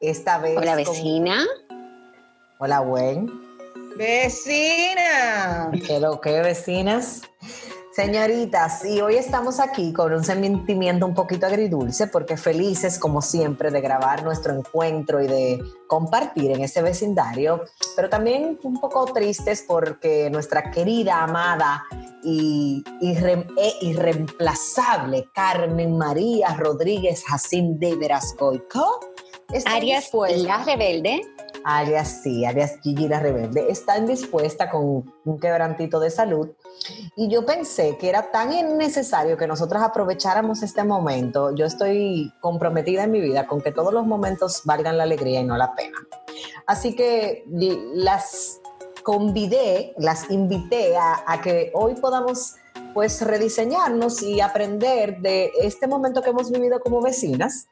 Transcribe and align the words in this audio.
Esta 0.00 0.38
vez. 0.38 0.56
Hola, 0.56 0.76
vecina. 0.76 1.44
Hola, 2.58 2.80
buen. 2.80 3.28
Vecina. 3.96 5.72
¿Qué 5.72 5.98
lo 5.98 6.20
que, 6.20 6.40
vecinas? 6.40 7.22
Señoritas, 7.92 8.84
y 8.84 9.00
hoy 9.00 9.16
estamos 9.16 9.58
aquí 9.58 9.92
con 9.92 10.12
un 10.12 10.22
sentimiento 10.22 11.04
un 11.04 11.14
poquito 11.14 11.46
agridulce 11.46 12.06
porque 12.06 12.36
felices 12.36 12.96
como 12.96 13.20
siempre 13.20 13.72
de 13.72 13.80
grabar 13.80 14.22
nuestro 14.22 14.54
encuentro 14.54 15.20
y 15.20 15.26
de 15.26 15.60
compartir 15.88 16.52
en 16.52 16.60
ese 16.60 16.80
vecindario, 16.80 17.64
pero 17.96 18.08
también 18.08 18.56
un 18.62 18.80
poco 18.80 19.04
tristes 19.06 19.64
porque 19.66 20.30
nuestra 20.30 20.70
querida, 20.70 21.24
amada 21.24 21.82
y 22.22 22.84
irre, 23.00 23.44
e 23.56 23.72
irreemplazable 23.80 25.28
Carmen 25.34 25.98
María 25.98 26.54
Rodríguez 26.56 27.24
Jacín 27.26 27.80
de 27.80 27.96
Verascoico 27.96 29.00
Arias 29.64 30.10
la 30.12 30.62
rebelde. 30.62 31.22
Arias 31.64 32.20
sí, 32.22 32.44
Arias 32.44 32.78
Gigi 32.82 33.08
la 33.08 33.18
rebelde. 33.18 33.70
Está 33.70 33.96
indispuesta 33.96 34.68
con 34.68 35.10
un 35.24 35.40
quebrantito 35.40 36.00
de 36.00 36.10
salud. 36.10 36.50
Y 37.16 37.28
yo 37.28 37.46
pensé 37.46 37.96
que 37.96 38.10
era 38.10 38.30
tan 38.30 38.52
innecesario 38.52 39.38
que 39.38 39.46
nosotras 39.46 39.82
aprovecháramos 39.82 40.62
este 40.62 40.84
momento. 40.84 41.54
Yo 41.54 41.64
estoy 41.64 42.30
comprometida 42.40 43.04
en 43.04 43.10
mi 43.10 43.22
vida 43.22 43.46
con 43.46 43.62
que 43.62 43.72
todos 43.72 43.92
los 43.92 44.06
momentos 44.06 44.62
valgan 44.64 44.98
la 44.98 45.04
alegría 45.04 45.40
y 45.40 45.44
no 45.44 45.56
la 45.56 45.74
pena. 45.74 45.96
Así 46.66 46.94
que 46.94 47.44
las 47.94 48.60
convidé, 49.02 49.94
las 49.96 50.30
invité 50.30 50.94
a, 50.98 51.24
a 51.26 51.40
que 51.40 51.70
hoy 51.72 51.94
podamos 51.94 52.56
pues 52.92 53.22
rediseñarnos 53.22 54.22
y 54.22 54.42
aprender 54.42 55.20
de 55.20 55.50
este 55.62 55.86
momento 55.86 56.20
que 56.20 56.30
hemos 56.30 56.50
vivido 56.50 56.80
como 56.80 57.00
vecinas 57.00 57.68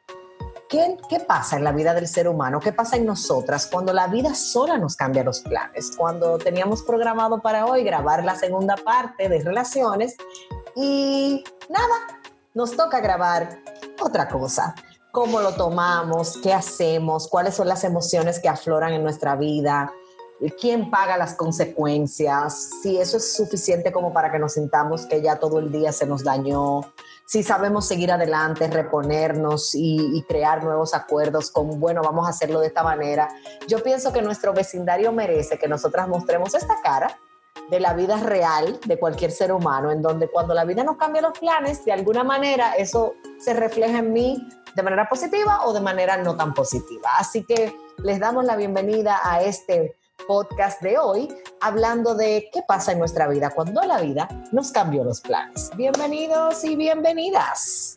¿Qué, 0.68 1.20
pasa 1.26 1.56
en 1.56 1.64
la 1.64 1.70
vida 1.70 1.94
del 1.94 2.08
ser 2.08 2.28
humano? 2.28 2.58
¿Qué 2.58 2.72
pasa 2.72 2.96
en 2.96 3.06
nosotras 3.06 3.68
cuando 3.70 3.92
la 3.92 4.08
vida 4.08 4.34
sola 4.34 4.76
nos 4.78 4.96
cambia 4.96 5.22
los 5.22 5.40
planes? 5.40 5.92
Cuando 5.96 6.38
teníamos 6.38 6.82
programado 6.82 7.40
para 7.40 7.66
hoy 7.66 7.84
grabar 7.84 8.24
la 8.24 8.34
segunda 8.34 8.76
parte 8.76 9.28
de 9.28 9.38
relaciones 9.44 10.16
y 10.74 11.44
nada, 11.68 12.20
nos 12.54 12.76
toca 12.76 13.00
grabar 13.00 13.60
otra 14.00 14.28
cosa. 14.28 14.74
¿Cómo 15.12 15.40
lo 15.40 15.54
tomamos? 15.54 16.38
¿Qué 16.42 16.52
hacemos? 16.52 17.28
¿Cuáles 17.28 17.54
son 17.54 17.68
las 17.68 17.84
emociones 17.84 18.40
que 18.40 18.48
afloran 18.48 18.92
en 18.92 19.04
nuestra 19.04 19.36
vida? 19.36 19.92
quién 20.60 20.90
paga 20.90 21.16
las 21.16 21.34
consecuencias, 21.34 22.70
si 22.82 22.98
eso 22.98 23.16
es 23.16 23.34
suficiente 23.34 23.92
como 23.92 24.12
para 24.12 24.30
que 24.30 24.38
nos 24.38 24.52
sintamos 24.52 25.06
que 25.06 25.22
ya 25.22 25.36
todo 25.36 25.58
el 25.58 25.72
día 25.72 25.92
se 25.92 26.06
nos 26.06 26.24
dañó, 26.24 26.82
si 27.26 27.42
sabemos 27.42 27.86
seguir 27.86 28.12
adelante, 28.12 28.68
reponernos 28.68 29.74
y, 29.74 30.24
crear 30.28 30.62
nuevos 30.62 30.94
acuerdos 30.94 31.50
con, 31.50 31.80
bueno, 31.80 32.00
vamos 32.02 32.26
a 32.26 32.30
hacerlo 32.30 32.60
de 32.60 32.68
esta 32.68 32.84
manera. 32.84 33.28
Yo 33.66 33.82
pienso 33.82 34.12
que 34.12 34.22
nuestro 34.22 34.52
vecindario 34.52 35.12
merece 35.12 35.58
que 35.58 35.66
nosotras 35.66 36.08
mostremos 36.08 36.54
esta 36.54 36.80
cara 36.82 37.18
de 37.68 37.80
la 37.80 37.94
vida 37.94 38.16
real 38.18 38.78
de 38.86 38.98
cualquier 38.98 39.32
ser 39.32 39.52
humano, 39.52 39.90
en 39.90 40.02
donde 40.02 40.28
cuando 40.28 40.54
la 40.54 40.64
vida 40.64 40.84
nos 40.84 40.96
cambia 40.96 41.20
los 41.20 41.36
planes, 41.36 41.84
de 41.84 41.92
alguna 41.92 42.22
manera 42.22 42.74
eso 42.76 43.14
se 43.38 43.54
refleja 43.54 43.98
en 43.98 44.12
mí 44.12 44.48
de 44.76 44.82
manera 44.84 45.08
positiva 45.08 45.64
o 45.64 45.72
de 45.72 45.80
manera 45.80 46.16
no 46.18 46.36
tan 46.36 46.54
positiva. 46.54 47.10
Así 47.18 47.44
que 47.44 47.74
les 47.98 48.20
damos 48.20 48.44
la 48.44 48.54
bienvenida 48.54 49.18
a 49.24 49.42
este 49.42 49.96
podcast 50.26 50.80
de 50.82 50.98
hoy 50.98 51.28
hablando 51.60 52.14
de 52.14 52.48
qué 52.52 52.62
pasa 52.66 52.92
en 52.92 52.98
nuestra 52.98 53.28
vida 53.28 53.50
cuando 53.50 53.82
la 53.82 54.00
vida 54.00 54.28
nos 54.52 54.72
cambió 54.72 55.04
los 55.04 55.20
planes. 55.20 55.70
Bienvenidos 55.76 56.64
y 56.64 56.76
bienvenidas. 56.76 57.96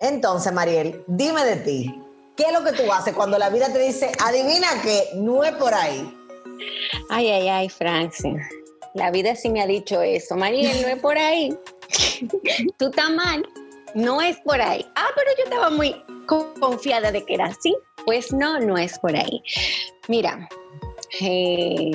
Entonces, 0.00 0.52
Mariel, 0.52 1.02
dime 1.06 1.44
de 1.44 1.56
ti, 1.56 2.02
¿qué 2.36 2.44
es 2.44 2.52
lo 2.52 2.64
que 2.64 2.72
tú 2.72 2.92
haces 2.92 3.14
cuando 3.14 3.38
la 3.38 3.50
vida 3.50 3.72
te 3.72 3.78
dice, 3.78 4.12
adivina 4.24 4.68
que 4.82 5.10
no 5.14 5.44
es 5.44 5.52
por 5.52 5.74
ahí? 5.74 6.14
Ay, 7.10 7.30
ay, 7.30 7.48
ay, 7.48 7.68
Francia. 7.68 8.48
La 8.94 9.10
vida 9.10 9.34
sí 9.34 9.48
me 9.48 9.62
ha 9.62 9.66
dicho 9.66 10.02
eso. 10.02 10.36
Mariel, 10.36 10.82
no 10.82 10.88
es 10.88 11.00
por 11.00 11.16
ahí. 11.16 11.56
tú 12.78 12.86
estás 12.86 13.10
mal. 13.10 13.46
No 13.94 14.20
es 14.20 14.38
por 14.40 14.60
ahí. 14.60 14.86
Ah, 14.96 15.08
pero 15.14 15.30
yo 15.38 15.44
estaba 15.44 15.70
muy 15.70 16.02
confiada 16.60 17.10
de 17.10 17.24
que 17.24 17.34
era 17.34 17.46
así. 17.46 17.76
Pues 18.04 18.32
no, 18.32 18.58
no 18.60 18.76
es 18.78 18.98
por 18.98 19.14
ahí. 19.16 19.42
Mira, 20.08 20.48
eh, 21.20 21.90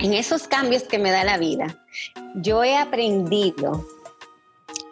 en 0.00 0.14
esos 0.14 0.48
cambios 0.48 0.84
que 0.84 0.98
me 0.98 1.10
da 1.10 1.24
la 1.24 1.38
vida, 1.38 1.66
yo 2.36 2.64
he 2.64 2.76
aprendido 2.76 3.86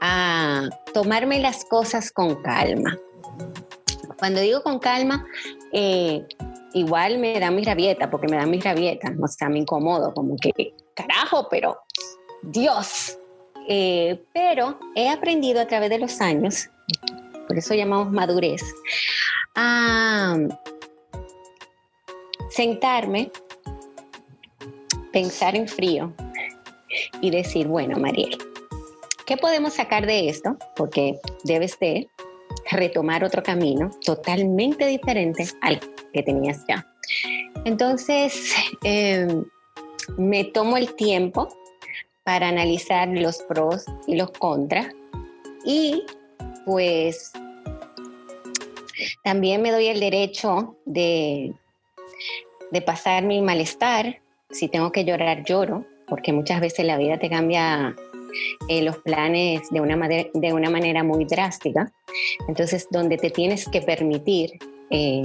a 0.01 0.69
tomarme 0.93 1.41
las 1.41 1.65
cosas 1.65 2.11
con 2.11 2.43
calma. 2.43 2.97
Cuando 4.19 4.41
digo 4.41 4.63
con 4.63 4.79
calma, 4.79 5.27
eh, 5.73 6.27
igual 6.73 7.19
me 7.19 7.39
da 7.39 7.51
mi 7.51 7.65
rabieta, 7.65 8.11
porque 8.11 8.29
me 8.29 8.37
da 8.37 8.47
mi 8.47 8.61
rabieta, 8.61 9.13
o 9.23 9.27
sea, 9.29 9.49
me 9.49 9.59
incomodo, 9.59 10.13
como 10.15 10.37
que 10.37 10.75
carajo, 10.95 11.49
pero 11.51 11.79
Dios. 12.43 13.19
Eh, 13.69 14.23
pero 14.33 14.79
he 14.95 15.09
aprendido 15.09 15.61
a 15.61 15.67
través 15.67 15.91
de 15.91 15.99
los 15.99 16.21
años, 16.21 16.69
por 17.49 17.59
eso 17.59 17.75
llamamos 17.75 18.13
madurez, 18.13 18.63
a 19.55 20.37
sentarme, 22.51 23.31
pensar 25.13 25.57
en 25.57 25.67
frío 25.67 26.13
y 27.21 27.31
decir, 27.31 27.67
bueno, 27.67 27.99
Mariel, 27.99 28.39
¿qué 29.27 29.37
podemos 29.37 29.75
sacar 29.75 30.07
de 30.07 30.29
esto? 30.29 30.57
Porque 30.77 31.19
debes 31.45 31.79
de 31.79 32.09
retomar 32.71 33.25
otro 33.25 33.43
camino 33.43 33.91
totalmente 34.05 34.87
diferente 34.87 35.49
al 35.63 35.81
que 36.13 36.23
tenías 36.23 36.65
ya. 36.69 36.87
Entonces, 37.65 38.55
em, 38.85 39.45
me 40.17 40.45
tomo 40.45 40.77
el 40.77 40.95
tiempo 40.95 41.49
para 42.27 42.49
analizar 42.49 43.09
los 43.09 43.39
pros 43.45 43.87
y 44.07 44.17
los 44.17 44.31
contras 44.33 44.89
y 45.65 46.03
pues 46.67 47.33
también 49.25 49.63
me 49.63 49.73
doy 49.73 49.87
el 49.87 50.01
derecho 50.01 50.77
de 50.85 51.55
de 52.71 52.83
pasar 52.83 53.25
mi 53.25 53.41
malestar. 53.43 54.21
Si 54.51 54.69
tengo 54.69 54.93
que 54.93 55.05
llorar, 55.05 55.45
lloro, 55.45 55.85
porque 56.09 56.33
muchas 56.33 56.61
veces 56.61 56.87
la 56.87 56.97
vida 56.97 57.19
te 57.19 57.29
cambia 57.29 57.95
eh, 58.69 58.83
los 58.83 58.99
planes 58.99 59.69
de 59.71 59.81
una, 59.81 59.97
de 59.97 60.53
una 60.53 60.71
manera 60.71 61.03
muy 61.03 61.25
drástica. 61.25 61.91
Entonces, 62.49 62.87
donde 62.91 63.17
te 63.17 63.31
tienes 63.31 63.69
que 63.69 63.83
permitir 63.83 64.59
eh, 64.91 65.23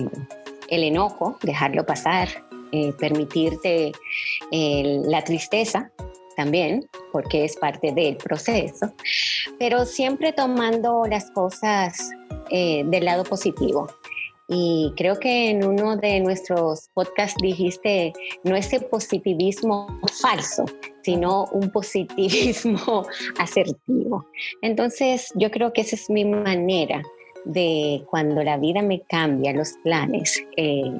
el 0.69 0.83
enojo, 0.83 1.37
dejarlo 1.43 1.85
pasar, 1.85 2.29
eh, 2.71 2.93
permitirte 2.97 3.91
la 4.51 5.23
tristeza 5.23 5.91
también, 6.35 6.87
porque 7.11 7.45
es 7.45 7.55
parte 7.57 7.91
del 7.91 8.17
proceso, 8.17 8.93
pero 9.59 9.85
siempre 9.85 10.33
tomando 10.33 11.05
las 11.05 11.31
cosas 11.31 12.09
eh, 12.49 12.83
del 12.85 13.05
lado 13.05 13.23
positivo. 13.23 13.87
Y 14.53 14.91
creo 14.97 15.17
que 15.17 15.51
en 15.51 15.65
uno 15.65 15.95
de 15.95 16.19
nuestros 16.19 16.89
podcasts 16.93 17.41
dijiste, 17.41 18.11
no 18.43 18.55
ese 18.57 18.81
positivismo 18.81 19.87
falso, 20.21 20.65
sino 21.03 21.45
un 21.53 21.71
positivismo 21.71 23.05
asertivo. 23.39 24.25
Entonces, 24.61 25.31
yo 25.35 25.49
creo 25.51 25.71
que 25.71 25.81
esa 25.81 25.95
es 25.95 26.09
mi 26.09 26.25
manera 26.25 27.01
de 27.45 28.03
cuando 28.09 28.43
la 28.43 28.57
vida 28.57 28.81
me 28.81 29.01
cambia 29.03 29.53
los 29.53 29.71
planes, 29.83 30.43
eh, 30.57 30.99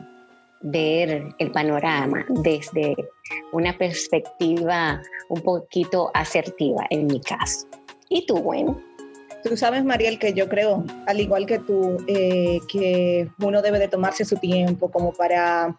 ver 0.62 1.24
el 1.40 1.52
panorama 1.52 2.26
desde 2.30 2.96
una 3.52 3.78
perspectiva 3.78 5.02
un 5.30 5.42
poquito 5.42 6.12
asertiva 6.14 6.86
en 6.90 7.08
mi 7.08 7.20
caso. 7.22 7.68
¿Y 8.10 8.26
tú, 8.26 8.38
bueno? 8.38 8.82
Tú 9.44 9.58
sabes, 9.58 9.84
Mariel, 9.84 10.20
que 10.20 10.34
yo 10.34 10.48
creo, 10.48 10.84
al 11.08 11.20
igual 11.20 11.46
que 11.46 11.60
tú, 11.60 11.98
eh, 12.08 12.60
que 12.72 13.28
uno 13.42 13.62
debe 13.62 13.80
de 13.80 13.88
tomarse 13.88 14.24
su 14.24 14.38
tiempo 14.38 14.92
como 14.92 15.14
para 15.14 15.76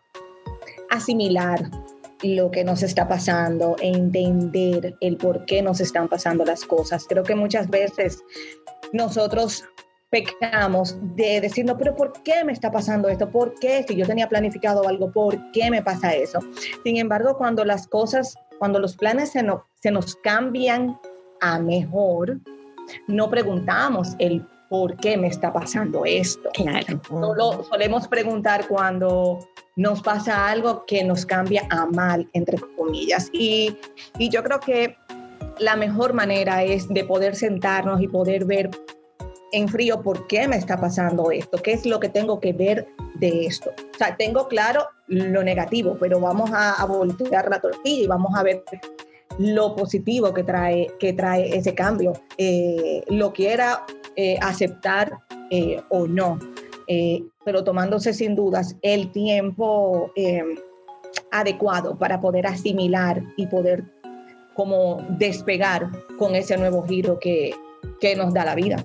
asimilar 0.91 1.71
lo 2.23 2.51
que 2.51 2.65
nos 2.65 2.83
está 2.83 3.09
pasando, 3.09 3.77
e 3.81 3.89
entender 3.89 4.95
el 5.01 5.17
por 5.17 5.45
qué 5.45 5.63
nos 5.63 5.81
están 5.81 6.09
pasando 6.09 6.45
las 6.45 6.65
cosas. 6.65 7.07
Creo 7.09 7.25
que 7.25 7.35
muchas 7.35 7.69
veces 7.69 8.23
nosotros 8.93 9.65
pecamos 10.13 10.95
de 11.17 11.41
decirnos, 11.41 11.77
pero 11.79 11.97
¿por 11.97 12.13
qué 12.23 12.45
me 12.45 12.53
está 12.53 12.71
pasando 12.71 13.09
esto? 13.09 13.31
¿Por 13.31 13.55
qué? 13.59 13.83
Si 13.89 13.97
yo 13.97 14.07
tenía 14.07 14.29
planificado 14.29 14.87
algo, 14.87 15.11
¿por 15.11 15.51
qué 15.53 15.71
me 15.71 15.81
pasa 15.81 16.15
eso? 16.15 16.39
Sin 16.85 16.99
embargo, 16.99 17.39
cuando 17.39 17.65
las 17.65 17.89
cosas, 17.89 18.35
cuando 18.59 18.79
los 18.79 18.95
planes 18.95 19.31
se, 19.31 19.43
se 19.81 19.91
nos 19.91 20.17
cambian 20.17 21.01
a 21.41 21.59
mejor, 21.59 22.39
no 23.09 23.31
preguntamos 23.31 24.15
el 24.19 24.47
por 24.69 24.99
qué 24.99 25.17
me 25.17 25.29
está 25.29 25.51
pasando 25.51 26.05
esto. 26.05 26.51
Claro. 26.53 27.01
Solo 27.09 27.65
solemos 27.65 28.07
preguntar 28.07 28.69
cuando 28.69 29.39
nos 29.77 30.03
pasa 30.03 30.47
algo 30.47 30.85
que 30.87 31.05
nos 31.05 31.25
cambia 31.25 31.67
a 31.71 31.87
mal, 31.87 32.29
entre 32.35 32.59
comillas. 32.77 33.31
Y, 33.33 33.79
y 34.19 34.29
yo 34.29 34.43
creo 34.43 34.61
que 34.61 34.95
la 35.59 35.75
mejor 35.75 36.13
manera 36.13 36.65
es 36.65 36.87
de 36.89 37.03
poder 37.03 37.35
sentarnos 37.35 38.03
y 38.03 38.09
poder 38.09 38.45
ver 38.45 38.69
en 39.53 39.69
frío 39.69 40.03
por 40.03 40.27
qué 40.27 40.49
me 40.49 40.57
está 40.57 40.81
pasando 40.81 41.31
esto, 41.31 41.59
qué 41.59 41.73
es 41.73 41.87
lo 41.87 42.01
que 42.01 42.09
tengo 42.09 42.41
que 42.41 42.53
ver 42.53 42.89
de 43.15 43.47
esto. 43.47 43.71
O 43.71 43.99
sea, 43.99 44.17
tengo 44.17 44.49
claro 44.49 44.87
lo 45.07 45.43
negativo, 45.43 45.97
pero 46.01 46.19
vamos 46.21 46.51
a, 46.53 46.85
voltear 46.87 47.49
la 47.49 47.61
tortilla 47.61 48.03
y 48.03 48.07
vamos 48.07 48.35
a 48.35 48.43
ver 48.43 48.65
lo 49.39 49.77
positivo 49.77 50.33
que 50.33 50.43
trae, 50.43 50.89
que 50.99 51.13
trae 51.13 51.57
ese 51.57 51.75
cambio, 51.75 52.13
eh, 52.39 53.03
lo 53.09 53.33
quiera 53.33 53.85
eh, 54.17 54.37
aceptar 54.41 55.13
eh, 55.51 55.81
o 55.91 56.07
no, 56.07 56.39
pero 57.45 57.65
tomándose 57.65 58.13
sin 58.13 58.35
dudas 58.35 58.77
el 58.83 59.11
tiempo 59.13 60.13
adecuado 61.31 61.99
para 61.99 62.21
poder 62.21 62.47
asimilar 62.47 63.23
y 63.39 63.47
poder 63.47 63.85
como 64.55 65.03
despegar 65.09 65.91
con 66.19 66.35
ese 66.35 66.59
nuevo 66.59 66.83
giro 66.83 67.19
que, 67.19 67.55
que 67.99 68.15
nos 68.15 68.35
da 68.35 68.45
la 68.45 68.55
vida. 68.55 68.85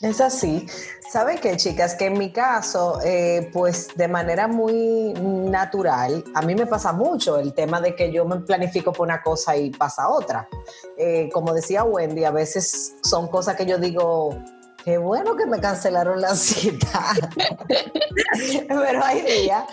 Es 0.00 0.20
así. 0.20 0.66
¿Saben 1.10 1.38
qué, 1.38 1.56
chicas? 1.56 1.94
Que 1.94 2.06
en 2.06 2.18
mi 2.18 2.30
caso, 2.30 3.00
eh, 3.04 3.50
pues 3.52 3.88
de 3.96 4.06
manera 4.06 4.46
muy 4.46 5.12
natural, 5.14 6.22
a 6.34 6.42
mí 6.42 6.54
me 6.54 6.66
pasa 6.66 6.92
mucho 6.92 7.38
el 7.38 7.52
tema 7.52 7.80
de 7.80 7.96
que 7.96 8.12
yo 8.12 8.24
me 8.24 8.36
planifico 8.36 8.92
por 8.92 9.06
una 9.06 9.22
cosa 9.22 9.56
y 9.56 9.70
pasa 9.70 10.08
otra. 10.08 10.48
Eh, 10.96 11.28
como 11.32 11.52
decía 11.52 11.82
Wendy, 11.82 12.24
a 12.24 12.30
veces 12.30 12.94
son 13.02 13.26
cosas 13.26 13.56
que 13.56 13.66
yo 13.66 13.78
digo, 13.78 14.38
qué 14.84 14.98
bueno 14.98 15.34
que 15.34 15.46
me 15.46 15.58
cancelaron 15.58 16.20
la 16.20 16.36
cita. 16.36 17.14
pero 18.68 19.04
hay 19.04 19.22
días, 19.22 19.64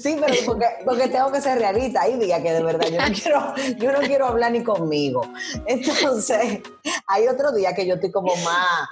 sí, 0.00 0.16
pero 0.18 0.34
porque, 0.46 0.66
porque, 0.84 1.08
tengo 1.08 1.30
que 1.30 1.42
ser 1.42 1.58
realista, 1.58 2.02
hay 2.02 2.18
días 2.18 2.40
que 2.40 2.52
de 2.52 2.62
verdad 2.62 2.86
yo 2.88 3.00
no 3.00 3.14
quiero, 3.14 3.54
yo 3.76 3.92
no 3.92 3.98
quiero 3.98 4.26
hablar 4.28 4.52
ni 4.52 4.62
conmigo. 4.62 5.22
Entonces, 5.66 6.60
hay 7.06 7.26
otro 7.26 7.52
día 7.52 7.74
que 7.74 7.86
yo 7.86 7.96
estoy 7.96 8.10
como 8.10 8.34
más 8.36 8.88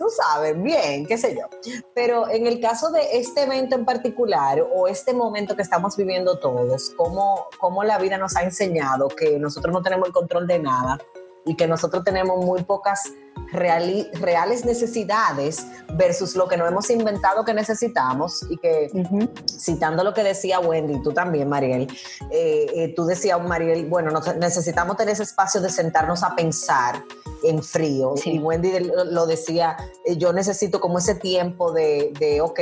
tú 0.00 0.06
sabes, 0.08 0.60
bien, 0.60 1.04
qué 1.04 1.18
sé 1.18 1.36
yo. 1.36 1.42
Pero 1.94 2.28
en 2.30 2.46
el 2.46 2.58
caso 2.58 2.90
de 2.90 3.18
este 3.18 3.42
evento 3.42 3.74
en 3.74 3.84
particular 3.84 4.66
o 4.74 4.88
este 4.88 5.12
momento 5.12 5.54
que 5.54 5.60
estamos 5.60 5.94
viviendo 5.94 6.38
todos, 6.38 6.90
cómo, 6.96 7.44
cómo 7.58 7.84
la 7.84 7.98
vida 7.98 8.16
nos 8.16 8.34
ha 8.34 8.42
enseñado 8.42 9.08
que 9.08 9.38
nosotros 9.38 9.74
no 9.74 9.82
tenemos 9.82 10.08
el 10.08 10.14
control 10.14 10.46
de 10.46 10.58
nada 10.58 10.98
y 11.44 11.54
que 11.54 11.66
nosotros 11.66 12.02
tenemos 12.02 12.42
muy 12.42 12.62
pocas 12.62 13.12
reales 13.52 14.64
necesidades 14.64 15.66
versus 15.94 16.36
lo 16.36 16.48
que 16.48 16.56
no 16.56 16.66
hemos 16.66 16.90
inventado 16.90 17.44
que 17.44 17.54
necesitamos 17.54 18.46
y 18.48 18.56
que, 18.56 18.90
citando 19.46 20.04
lo 20.04 20.14
que 20.14 20.22
decía 20.22 20.60
Wendy, 20.60 21.02
tú 21.02 21.12
también, 21.12 21.48
Mariel, 21.48 21.88
eh, 22.30 22.66
eh, 22.74 22.94
tú 22.94 23.04
decías, 23.04 23.40
Mariel, 23.42 23.86
bueno, 23.86 24.10
necesitamos 24.38 24.96
tener 24.96 25.14
ese 25.14 25.24
espacio 25.24 25.60
de 25.60 25.70
sentarnos 25.70 26.22
a 26.22 26.34
pensar 26.34 27.02
en 27.42 27.62
frío. 27.62 28.14
Y 28.24 28.38
Wendy 28.38 28.90
lo 29.10 29.26
decía, 29.26 29.76
eh, 30.04 30.16
yo 30.16 30.32
necesito 30.32 30.80
como 30.80 30.98
ese 30.98 31.14
tiempo 31.14 31.72
de, 31.72 32.12
de 32.18 32.40
ok, 32.40 32.60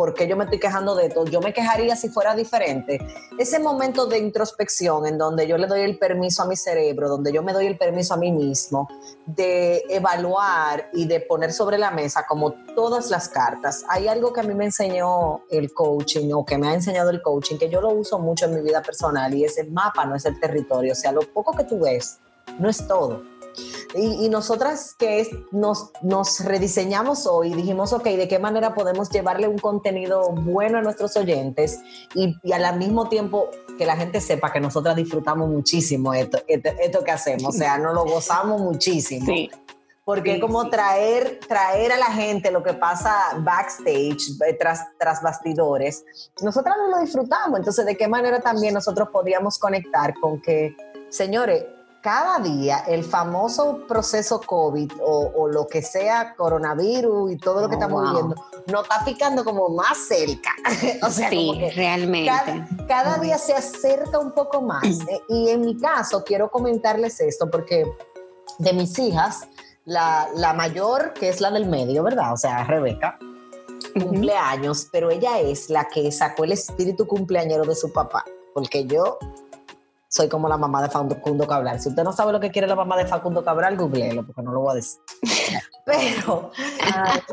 ¿por 0.00 0.14
qué 0.14 0.26
yo 0.26 0.34
me 0.34 0.44
estoy 0.44 0.58
quejando 0.58 0.94
de 0.94 1.08
esto? 1.08 1.26
Yo 1.26 1.42
me 1.42 1.52
quejaría 1.52 1.94
si 1.94 2.08
fuera 2.08 2.34
diferente. 2.34 2.98
Ese 3.38 3.58
momento 3.58 4.06
de 4.06 4.16
introspección 4.16 5.06
en 5.06 5.18
donde 5.18 5.46
yo 5.46 5.58
le 5.58 5.66
doy 5.66 5.82
el 5.82 5.98
permiso 5.98 6.42
a 6.42 6.46
mi 6.46 6.56
cerebro, 6.56 7.10
donde 7.10 7.30
yo 7.34 7.42
me 7.42 7.52
doy 7.52 7.66
el 7.66 7.76
permiso 7.76 8.14
a 8.14 8.16
mí 8.16 8.32
mismo 8.32 8.88
de 9.26 9.84
evaluar 9.90 10.88
y 10.94 11.06
de 11.06 11.20
poner 11.20 11.52
sobre 11.52 11.76
la 11.76 11.90
mesa 11.90 12.24
como 12.26 12.54
todas 12.74 13.10
las 13.10 13.28
cartas. 13.28 13.84
Hay 13.90 14.08
algo 14.08 14.32
que 14.32 14.40
a 14.40 14.42
mí 14.42 14.54
me 14.54 14.64
enseñó 14.64 15.42
el 15.50 15.74
coaching 15.74 16.32
o 16.32 16.46
que 16.46 16.56
me 16.56 16.68
ha 16.68 16.72
enseñado 16.72 17.10
el 17.10 17.20
coaching, 17.20 17.58
que 17.58 17.68
yo 17.68 17.82
lo 17.82 17.90
uso 17.90 18.18
mucho 18.18 18.46
en 18.46 18.54
mi 18.54 18.62
vida 18.62 18.80
personal 18.80 19.34
y 19.34 19.44
es 19.44 19.58
el 19.58 19.70
mapa, 19.70 20.06
no 20.06 20.14
es 20.16 20.24
el 20.24 20.40
territorio. 20.40 20.92
O 20.92 20.96
sea, 20.96 21.12
lo 21.12 21.20
poco 21.20 21.52
que 21.52 21.64
tú 21.64 21.78
ves 21.78 22.20
no 22.58 22.70
es 22.70 22.88
todo 22.88 23.20
y, 23.94 24.28
nosotras 24.28 24.94
que 24.94 25.46
nos, 25.50 25.90
nos 26.02 26.40
rediseñamos 26.40 27.26
hoy, 27.26 27.54
dijimos, 27.54 27.92
ok, 27.92 28.04
¿de 28.04 28.28
qué 28.28 28.38
manera 28.38 28.74
podemos 28.74 29.10
llevarle 29.10 29.48
un 29.48 29.58
contenido 29.58 30.30
bueno 30.30 30.78
a 30.78 30.82
nuestros 30.82 31.16
oyentes 31.16 31.80
y, 32.14 32.36
al 32.52 32.78
mismo 32.78 33.08
tiempo 33.08 33.50
que 33.76 33.86
la 33.86 33.96
gente 33.96 34.20
sepa 34.20 34.52
que 34.52 34.60
nosotras 34.60 34.94
disfrutamos 34.94 35.48
muchísimo 35.48 36.14
esto, 36.14 36.38
esto, 36.46 37.02
que 37.02 37.10
hacemos, 37.10 37.54
o 37.54 37.58
sea, 37.58 37.78
nos 37.78 37.94
lo 37.94 38.04
gozamos 38.04 38.60
muchísimo. 38.60 39.26
Sí. 39.26 39.50
Porque 40.04 40.40
como 40.40 40.68
traer, 40.68 41.38
traer 41.46 41.92
a 41.92 41.96
la 41.96 42.12
gente 42.12 42.50
lo 42.50 42.62
que 42.62 42.72
pasa 42.72 43.14
backstage, 43.38 44.40
eh, 44.44 44.54
tras, 44.58 44.86
tras 44.98 45.22
bastidores, 45.22 46.04
nosotras 46.42 46.76
no 46.78 46.96
lo 46.96 47.00
disfrutamos. 47.00 47.58
Entonces, 47.58 47.86
¿de 47.86 47.96
qué 47.96 48.08
manera 48.08 48.40
también 48.40 48.74
nosotros 48.74 49.08
podríamos 49.12 49.58
conectar 49.58 50.14
con 50.14 50.40
que, 50.40 50.74
señores, 51.10 51.64
cada 52.00 52.38
día 52.38 52.84
el 52.86 53.04
famoso 53.04 53.80
proceso 53.86 54.40
COVID 54.40 54.92
o, 55.02 55.48
lo 55.48 55.66
que 55.66 55.82
sea 55.82 56.34
coronavirus 56.34 57.32
y 57.32 57.36
todo 57.36 57.62
lo 57.62 57.68
que 57.68 57.76
oh, 57.76 57.78
estamos 57.78 58.02
viviendo 58.02 58.44
nos 58.66 58.82
está 58.82 59.04
picando 59.04 59.44
como 59.44 59.68
más 59.68 59.98
cerca. 59.98 60.50
o 61.02 61.10
sea, 61.10 61.28
sí, 61.30 61.52
realmente. 61.74 62.30
Cada, 62.86 63.18
día 63.18 63.38
se 63.38 63.54
acerca 63.54 64.18
un 64.18 64.32
poco 64.32 64.62
más. 64.62 64.84
Eh, 64.84 65.20
y 65.28 65.48
en 65.48 65.62
mi 65.62 65.76
caso, 65.76 66.24
quiero 66.24 66.50
comentarles 66.50 67.20
esto 67.20 67.50
porque 67.50 67.84
de 68.58 68.72
mis 68.72 68.98
hijas, 68.98 69.48
la, 69.84 70.54
mayor, 70.56 71.12
que 71.14 71.28
es 71.28 71.40
la 71.40 71.50
del 71.50 71.66
medio, 71.66 72.02
¿verdad? 72.02 72.32
O 72.32 72.36
sea, 72.36 72.64
Rebeca, 72.64 73.18
cumpleaños, 73.94 74.88
pero 74.92 75.10
ella 75.10 75.40
es 75.40 75.68
la 75.68 75.86
que 75.88 76.10
sacó 76.12 76.44
el 76.44 76.52
espíritu 76.52 77.06
cumpleañero 77.06 77.64
de 77.64 77.74
su 77.74 77.92
papá. 77.92 78.24
Porque 78.54 78.84
yo 78.86 79.18
soy 80.10 80.28
como 80.28 80.48
la 80.48 80.56
mamá 80.56 80.82
de 80.82 80.88
Facundo 80.88 81.46
Cabral. 81.46 81.80
Si 81.80 81.88
usted 81.88 82.02
no 82.02 82.12
sabe 82.12 82.32
lo 82.32 82.40
que 82.40 82.50
quiere 82.50 82.66
la 82.66 82.74
mamá 82.74 82.96
de 82.96 83.06
Facundo 83.06 83.44
Cabral, 83.44 83.76
googleelo, 83.76 84.26
porque 84.26 84.42
no 84.42 84.50
lo 84.50 84.60
voy 84.62 84.72
a 84.72 84.74
decir. 84.74 85.00
Pero 85.86 86.50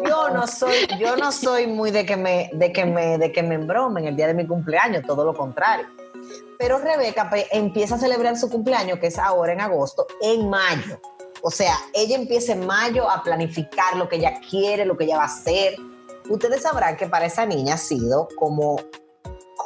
yo 0.08 0.30
no 0.30 0.46
soy, 0.46 0.88
yo 1.00 1.18
no 1.18 1.32
soy 1.32 1.66
muy 1.66 1.90
de 1.90 2.06
que 2.06 2.16
me, 2.16 2.52
de 2.54 2.72
que 2.72 2.86
me, 2.86 3.18
de 3.18 3.32
que 3.32 3.42
me 3.42 3.56
embromen 3.56 4.06
el 4.06 4.16
día 4.16 4.28
de 4.28 4.36
mi 4.36 4.46
cumpleaños, 4.46 5.04
todo 5.08 5.26
lo 5.26 5.34
contrario. 5.34 5.88
Pero 6.60 6.78
Rebeca 6.78 7.28
pues, 7.32 7.46
empieza 7.52 7.96
a 7.96 7.98
celebrar 7.98 8.38
su 8.38 8.48
cumpleaños, 8.48 9.00
que 9.00 9.08
es 9.08 9.18
ahora 9.18 9.54
en 9.54 9.62
agosto, 9.62 10.06
en 10.22 10.48
mayo. 10.48 11.02
O 11.42 11.50
sea, 11.50 11.74
ella 11.96 12.16
empieza 12.16 12.54
en 12.54 12.68
mayo 12.68 13.10
a 13.10 13.24
planificar 13.24 13.96
lo 13.96 14.08
que 14.08 14.18
ella 14.18 14.40
quiere, 14.48 14.86
lo 14.86 14.96
que 14.96 15.06
ella 15.06 15.18
va 15.18 15.24
a 15.24 15.28
hacer. 15.28 15.78
Ustedes 16.30 16.62
sabrán 16.62 16.96
que 16.96 17.08
para 17.08 17.26
esa 17.26 17.46
niña 17.48 17.74
ha 17.74 17.78
sido 17.78 18.28
como 18.38 18.78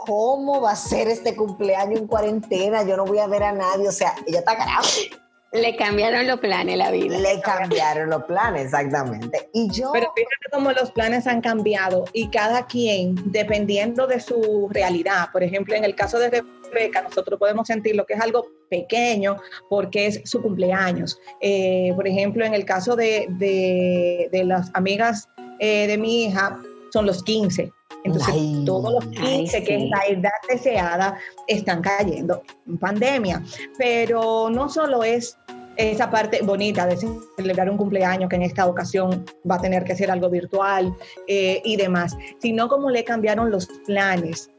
¿cómo 0.06 0.62
va 0.62 0.72
a 0.72 0.76
ser 0.76 1.08
este 1.08 1.36
cumpleaños 1.36 2.00
en 2.00 2.08
cuarentena? 2.08 2.84
Yo 2.84 2.98
no 2.98 3.06
voy 3.06 3.20
a 3.20 3.28
ver 3.28 3.44
a 3.44 3.52
nadie, 3.52 3.88
o 3.88 3.92
sea, 3.92 4.14
ella 4.26 4.40
está 4.40 4.56
grave. 4.56 5.22
Le 5.54 5.76
cambiaron 5.76 6.28
los 6.28 6.40
planes 6.40 6.78
la 6.78 6.92
vida. 6.92 7.20
Le 7.20 7.42
cambiaron 7.42 8.10
los 8.10 8.24
planes, 8.24 8.66
exactamente. 8.66 9.50
Y 9.54 9.70
yo... 9.70 9.92
Pero 9.92 10.12
fíjate 10.16 10.50
cómo 10.50 10.72
los 10.72 10.92
planes 10.92 11.28
han 11.28 11.42
cambiado 11.42 12.06
y 12.14 12.30
cada 12.30 12.66
quien, 12.66 13.16
dependiendo 13.26 14.08
de 14.08 14.22
su 14.22 14.70
realidad, 14.72 15.28
por 15.34 15.44
ejemplo, 15.44 15.76
en 15.76 15.84
el 15.84 15.94
caso 15.94 16.20
de 16.20 16.42
Rebeca, 16.72 17.02
nosotros 17.02 17.38
podemos 17.38 17.68
sentir 17.68 17.98
lo 17.98 18.06
que 18.06 18.14
es 18.14 18.22
algo 18.22 18.48
pequeño 18.70 19.36
porque 19.70 20.08
es 20.08 20.22
su 20.24 20.42
cumpleaños. 20.42 21.20
Eh, 21.42 21.92
por 21.98 22.08
ejemplo, 22.08 22.46
en 22.46 22.54
el 22.54 22.64
caso 22.64 22.96
de, 22.96 23.28
de, 23.32 24.30
de 24.32 24.44
las 24.46 24.72
amigas 24.74 25.28
eh, 25.60 25.86
de 25.88 25.98
mi 25.98 26.24
hija 26.24 26.62
son 26.94 27.06
los 27.06 27.24
15. 27.24 27.74
Entonces, 28.04 28.34
Ay. 28.34 28.64
todos 28.66 28.94
los 28.94 29.06
15, 29.08 29.58
Ay, 29.58 29.64
que 29.64 29.76
es 29.76 29.90
la 29.90 30.02
edad 30.08 30.32
deseada, 30.50 31.18
están 31.48 31.82
cayendo 31.82 32.42
en 32.68 32.78
pandemia. 32.78 33.44
Pero 33.78 34.50
no 34.50 34.70
solo 34.70 35.04
es 35.04 35.38
esa 35.78 36.10
parte 36.10 36.42
bonita 36.44 36.86
de 36.86 36.98
celebrar 37.38 37.70
un 37.70 37.78
cumpleaños 37.78 38.30
que 38.30 38.36
en 38.36 38.44
esta 38.44 38.66
ocasión 38.66 39.26
va 39.50 39.56
a 39.56 39.62
tener 39.62 39.84
que 39.84 39.96
ser 39.96 40.12
algo 40.12 40.30
virtual 40.30 40.96
eh, 41.28 41.62
y 41.64 41.76
demás, 41.76 42.16
sino 42.40 42.68
como 42.68 42.90
le 42.90 43.04
cambiaron 43.04 43.50
los 43.50 43.68
planes 43.86 44.50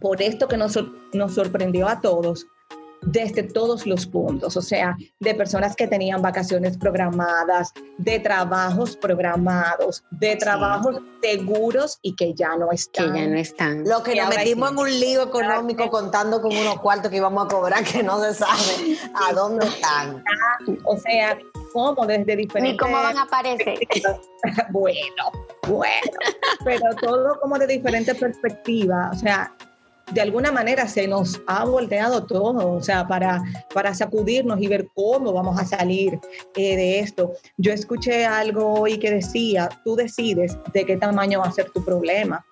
por 0.00 0.22
esto 0.22 0.48
que 0.48 0.56
nos, 0.56 0.78
nos 1.12 1.34
sorprendió 1.34 1.88
a 1.88 2.00
todos 2.00 2.46
desde 3.02 3.42
todos 3.42 3.86
los 3.86 4.06
puntos, 4.06 4.56
o 4.56 4.62
sea, 4.62 4.96
de 5.18 5.34
personas 5.34 5.74
que 5.74 5.86
tenían 5.86 6.22
vacaciones 6.22 6.76
programadas, 6.76 7.72
de 7.98 8.18
trabajos 8.20 8.96
programados, 8.96 10.04
de 10.10 10.36
trabajos 10.36 11.00
seguros 11.22 11.98
y 12.02 12.14
que 12.14 12.34
ya 12.34 12.56
no 12.56 12.68
Que 12.68 12.74
están. 12.74 13.14
ya 13.14 13.26
no 13.26 13.36
están. 13.36 13.84
Lo 13.84 14.02
que 14.02 14.14
Y 14.14 14.18
nos 14.18 14.28
metimos 14.28 14.68
sí. 14.68 14.74
en 14.74 14.80
un 14.80 15.00
lío 15.00 15.22
económico 15.22 15.90
contando 15.90 16.40
con 16.40 16.56
unos 16.56 16.80
cuartos 16.80 17.10
que 17.10 17.16
íbamos 17.16 17.46
a 17.46 17.48
cobrar 17.48 17.84
que 17.84 18.02
no 18.02 18.20
se 18.22 18.34
sabe 18.34 18.96
a 19.14 19.32
dónde 19.32 19.66
están. 19.66 20.22
O 20.84 20.96
sea, 20.98 21.38
como 21.72 22.06
desde 22.06 22.36
diferentes... 22.36 22.72
Ni 22.72 22.76
cómo 22.76 23.02
van 23.02 23.16
a 23.16 23.22
aparecer. 23.22 23.78
bueno, 24.70 25.32
bueno, 25.68 26.18
pero 26.64 26.94
todo 27.00 27.38
como 27.40 27.58
de 27.58 27.66
diferente 27.66 28.14
perspectiva, 28.14 29.10
o 29.12 29.16
sea, 29.16 29.54
de 30.12 30.20
alguna 30.20 30.50
manera 30.52 30.86
se 30.88 31.06
nos 31.06 31.40
ha 31.46 31.64
volteado 31.64 32.24
todo, 32.26 32.72
o 32.72 32.82
sea, 32.82 33.06
para, 33.06 33.42
para 33.72 33.94
sacudirnos 33.94 34.60
y 34.60 34.66
ver 34.66 34.88
cómo 34.94 35.32
vamos 35.32 35.58
a 35.60 35.64
salir 35.64 36.18
eh, 36.56 36.76
de 36.76 36.98
esto. 37.00 37.32
Yo 37.56 37.72
escuché 37.72 38.26
algo 38.26 38.74
hoy 38.80 38.98
que 38.98 39.10
decía, 39.10 39.68
tú 39.84 39.96
decides 39.96 40.56
de 40.72 40.84
qué 40.84 40.96
tamaño 40.96 41.40
va 41.40 41.46
a 41.46 41.52
ser 41.52 41.70
tu 41.70 41.84
problema. 41.84 42.44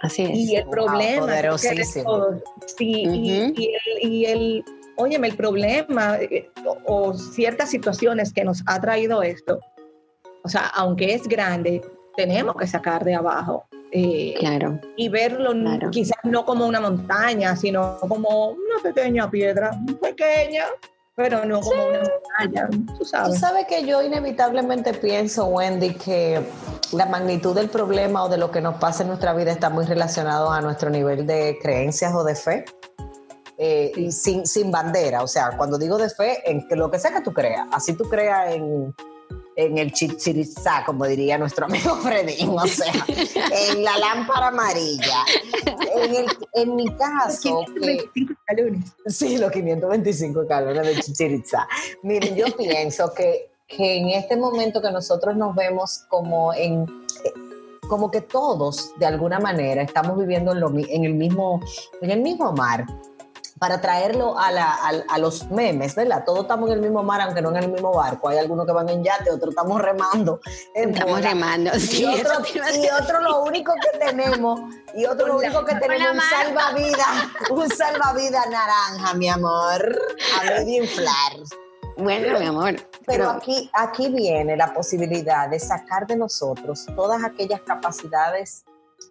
Así 0.00 0.22
es. 0.22 0.30
Y 0.32 0.56
el 0.56 0.64
Wow, 0.64 0.70
problema 0.72 1.40
es 1.40 1.62
que 1.62 1.84
sí, 1.84 3.04
y- 3.04 3.74
el, 3.74 4.12
y 4.12 4.24
el, 4.26 4.64
óyeme, 4.96 5.26
el 5.28 5.36
problema 5.36 6.18
eh, 6.20 6.48
o, 6.64 6.78
o 7.08 7.14
ciertas 7.14 7.70
situaciones 7.70 8.32
que 8.32 8.44
nos 8.44 8.62
ha 8.66 8.80
traído 8.80 9.22
esto, 9.22 9.58
o 10.44 10.48
sea, 10.48 10.68
aunque 10.68 11.14
es 11.14 11.26
grande, 11.26 11.82
tenemos 12.18 12.56
que 12.56 12.66
sacar 12.66 13.04
de 13.04 13.14
abajo 13.14 13.64
eh, 13.92 14.34
Claro. 14.40 14.80
y 14.96 15.08
verlo 15.08 15.52
Claro. 15.52 15.90
quizás 15.90 16.18
no 16.24 16.44
como 16.44 16.66
una 16.66 16.80
montaña, 16.80 17.54
sino 17.54 17.96
como 18.00 18.48
una 18.48 18.82
pequeña 18.82 19.30
piedra, 19.30 19.70
pequeña, 20.02 20.64
pero 21.14 21.44
no 21.44 21.60
como 21.60 21.86
una 21.86 22.00
montaña, 22.00 22.68
tú 22.70 22.98
Tú 22.98 23.04
sabes. 23.04 23.38
sabes 23.38 23.66
que 23.66 23.86
yo 23.86 24.02
inevitablemente 24.02 24.94
pienso, 24.94 25.46
Wendy, 25.46 25.94
que 25.94 26.42
la 26.92 27.06
magnitud 27.06 27.54
del 27.54 27.68
problema 27.68 28.24
o 28.24 28.28
de 28.28 28.36
lo 28.38 28.50
que 28.50 28.60
nos 28.60 28.74
pasa 28.78 29.02
en 29.04 29.08
nuestra 29.10 29.32
vida 29.32 29.52
está 29.52 29.70
muy 29.70 29.84
relacionado 29.84 30.50
a 30.50 30.60
nuestro 30.60 30.90
nivel 30.90 31.24
de 31.24 31.56
creencias 31.62 32.12
o 32.14 32.24
de 32.24 32.34
fe. 32.34 32.64
Eh, 33.60 34.10
sin, 34.12 34.44
sin 34.46 34.70
bandera, 34.70 35.22
o 35.22 35.26
sea, 35.26 35.56
cuando 35.56 35.78
digo 35.78 35.98
de 35.98 36.08
fe, 36.10 36.48
en 36.48 36.64
lo 36.78 36.90
que 36.90 36.98
sea 37.00 37.12
que 37.12 37.20
tú 37.22 37.32
creas, 37.32 37.66
así 37.72 37.92
tú 37.96 38.04
creas 38.08 38.54
en, 38.54 38.94
en 39.60 39.76
el 39.76 39.92
chichirizá, 39.92 40.84
como 40.86 41.04
diría 41.04 41.36
nuestro 41.36 41.66
amigo 41.66 41.96
Fredín, 42.02 42.50
o 42.50 42.64
sea, 42.66 42.92
en 43.70 43.82
la 43.82 43.98
lámpara 43.98 44.48
amarilla. 44.48 45.24
En, 45.96 46.14
el- 46.14 46.26
en 46.54 46.76
mi 46.76 46.86
caso, 46.96 47.64
que, 47.82 47.98
525 48.14 48.32
escalones. 48.34 48.92
Sí, 49.06 49.36
los 49.36 49.50
525 49.50 50.46
calones 50.46 50.86
de 50.86 51.02
chichiritza. 51.02 51.66
Miren, 52.04 52.36
yo 52.36 52.46
pienso 52.56 53.12
que, 53.12 53.50
que 53.66 53.96
en 53.96 54.10
este 54.10 54.36
momento 54.36 54.80
que 54.80 54.92
nosotros 54.92 55.34
nos 55.36 55.56
vemos 55.56 56.04
como 56.08 56.54
en 56.54 56.86
como 57.88 58.10
que 58.10 58.20
todos 58.20 58.92
de 58.98 59.06
alguna 59.06 59.40
manera 59.40 59.80
estamos 59.82 60.18
viviendo 60.18 60.52
en, 60.52 60.60
lo 60.60 60.68
en 60.68 61.04
el 61.04 61.14
mismo 61.14 61.60
en 62.02 62.10
el 62.10 62.20
mismo 62.20 62.52
mar 62.52 62.84
para 63.58 63.80
traerlo 63.80 64.38
a, 64.38 64.50
la- 64.50 64.74
al- 64.74 65.04
a 65.08 65.18
los 65.18 65.50
memes, 65.50 65.94
¿verdad? 65.94 66.22
Todos 66.24 66.40
estamos 66.42 66.68
en 66.70 66.76
el 66.76 66.82
mismo 66.82 67.02
mar, 67.02 67.20
aunque 67.20 67.42
no 67.42 67.50
en 67.50 67.56
el 67.56 67.70
mismo 67.70 67.92
barco. 67.92 68.28
Hay 68.28 68.38
algunos 68.38 68.66
que 68.66 68.72
van 68.72 68.88
en 68.88 69.02
yate, 69.02 69.30
otros 69.30 69.50
estamos 69.50 69.80
remando. 69.80 70.40
Estamos 70.74 71.12
bola. 71.16 71.28
remando. 71.30 71.70
Y 71.76 71.80
Sí, 71.80 72.04
otro, 72.04 72.32
a 72.38 72.76
y 72.76 72.88
otro 73.02 73.20
lo 73.20 73.42
único 73.42 73.72
que 73.74 73.98
tenemos, 73.98 74.60
y 74.94 75.04
otro 75.06 75.26
lo 75.26 75.38
único 75.38 75.64
que 75.64 75.74
tenemos 75.76 76.12
un 76.12 76.20
salvavidas, 76.20 77.08
un 77.50 77.68
salvavidas 77.68 78.46
naranja, 78.50 79.14
mi 79.14 79.28
amor, 79.28 79.98
a 80.40 80.44
medio 80.44 80.84
inflar. 80.84 81.32
Bueno, 81.96 82.38
mi 82.38 82.46
amor. 82.46 82.76
Pero 83.06 83.30
aquí, 83.30 83.68
aquí 83.72 84.08
viene 84.08 84.56
la 84.56 84.72
posibilidad 84.72 85.48
de 85.48 85.58
sacar 85.58 86.06
de 86.06 86.16
nosotros 86.16 86.86
todas 86.94 87.24
aquellas 87.24 87.60
capacidades, 87.62 88.64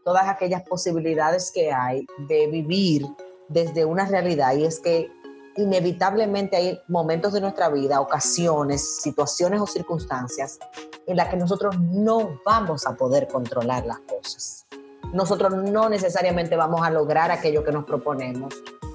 todas 0.05 0.27
aquellas 0.29 0.61
posibilidades 0.63 1.51
que 1.51 1.71
hay 1.73 2.05
de 2.29 2.47
vivir 2.47 3.05
desde 3.49 3.85
una 3.85 4.05
realidad. 4.05 4.55
Y 4.55 4.65
es 4.65 4.79
que 4.79 5.11
inevitablemente 5.57 6.55
hay 6.55 6.79
momentos 6.87 7.33
de 7.33 7.41
nuestra 7.41 7.69
vida, 7.69 7.99
ocasiones, 7.99 9.01
situaciones 9.01 9.59
o 9.59 9.67
circunstancias 9.67 10.59
en 11.05 11.17
las 11.17 11.29
que 11.29 11.37
nosotros 11.37 11.79
no 11.79 12.39
vamos 12.45 12.85
a 12.85 12.95
poder 12.95 13.27
controlar 13.27 13.85
las 13.85 13.99
cosas. 13.99 14.65
Nosotros 15.13 15.53
no 15.53 15.89
necesariamente 15.89 16.55
vamos 16.55 16.81
a 16.85 16.89
lograr 16.89 17.31
aquello 17.31 17.63
que 17.63 17.71
nos 17.71 17.85
proponemos, 17.85 18.53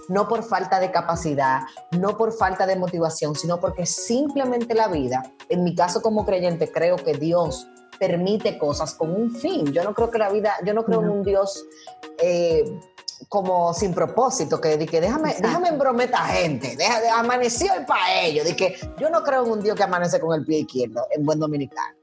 no 0.08 0.28
por 0.28 0.42
falta 0.42 0.78
de 0.78 0.90
capacidad, 0.90 1.62
no 1.98 2.16
por 2.16 2.32
falta 2.32 2.66
de 2.66 2.76
motivación, 2.76 3.34
sino 3.34 3.58
porque 3.60 3.86
simplemente 3.86 4.74
la 4.74 4.88
vida, 4.88 5.22
en 5.48 5.64
mi 5.64 5.74
caso 5.74 6.02
como 6.02 6.24
creyente, 6.26 6.70
creo 6.70 6.96
que 6.96 7.14
Dios 7.14 7.66
permite 7.98 8.58
cosas 8.58 8.94
con 8.94 9.14
un 9.14 9.30
fin. 9.30 9.72
Yo 9.72 9.84
no 9.84 9.94
creo 9.94 10.10
que 10.10 10.18
la 10.18 10.28
vida, 10.28 10.54
yo 10.64 10.74
no 10.74 10.84
creo 10.84 11.00
en 11.02 11.08
un 11.08 11.22
Dios 11.22 11.64
eh, 12.20 12.64
como 13.28 13.72
sin 13.74 13.94
propósito, 13.94 14.60
que, 14.60 14.76
de 14.76 14.86
que 14.86 15.00
déjame, 15.00 15.30
Exacto. 15.30 15.48
déjame 15.48 15.68
embrometer 15.68 16.14
a 16.16 16.24
gente, 16.26 16.76
deja, 16.76 17.00
de- 17.00 17.08
amaneció 17.10 17.72
el 17.74 17.84
para 17.86 18.20
ellos, 18.22 18.44
de 18.44 18.54
que 18.56 18.76
yo 18.98 19.10
no 19.10 19.22
creo 19.22 19.44
en 19.44 19.52
un 19.52 19.60
Dios 19.62 19.76
que 19.76 19.82
amanece 19.82 20.20
con 20.20 20.38
el 20.38 20.44
pie 20.44 20.60
izquierdo, 20.60 21.06
en 21.10 21.24
buen 21.24 21.38
dominicano. 21.38 21.96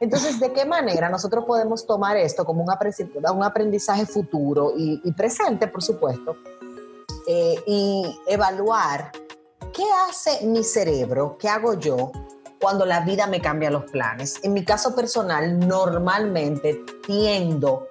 Entonces, 0.00 0.38
¿de 0.40 0.52
qué 0.52 0.64
manera 0.64 1.08
nosotros 1.08 1.44
podemos 1.46 1.86
tomar 1.86 2.16
esto 2.16 2.44
como 2.44 2.62
un, 2.62 2.68
aprendiz- 2.68 3.32
un 3.32 3.42
aprendizaje 3.42 4.04
futuro 4.06 4.72
y, 4.76 5.00
y 5.04 5.12
presente, 5.12 5.68
por 5.68 5.82
supuesto, 5.82 6.36
eh, 7.26 7.54
y 7.66 8.20
evaluar 8.26 9.12
qué 9.72 9.84
hace 10.08 10.44
mi 10.46 10.62
cerebro, 10.64 11.36
qué 11.38 11.48
hago 11.48 11.74
yo 11.74 12.10
cuando 12.60 12.84
la 12.84 13.00
vida 13.00 13.26
me 13.26 13.40
cambia 13.40 13.70
los 13.70 13.84
planes? 13.90 14.40
En 14.42 14.52
mi 14.52 14.64
caso 14.64 14.94
personal, 14.94 15.58
normalmente 15.58 16.82
tiendo 17.06 17.86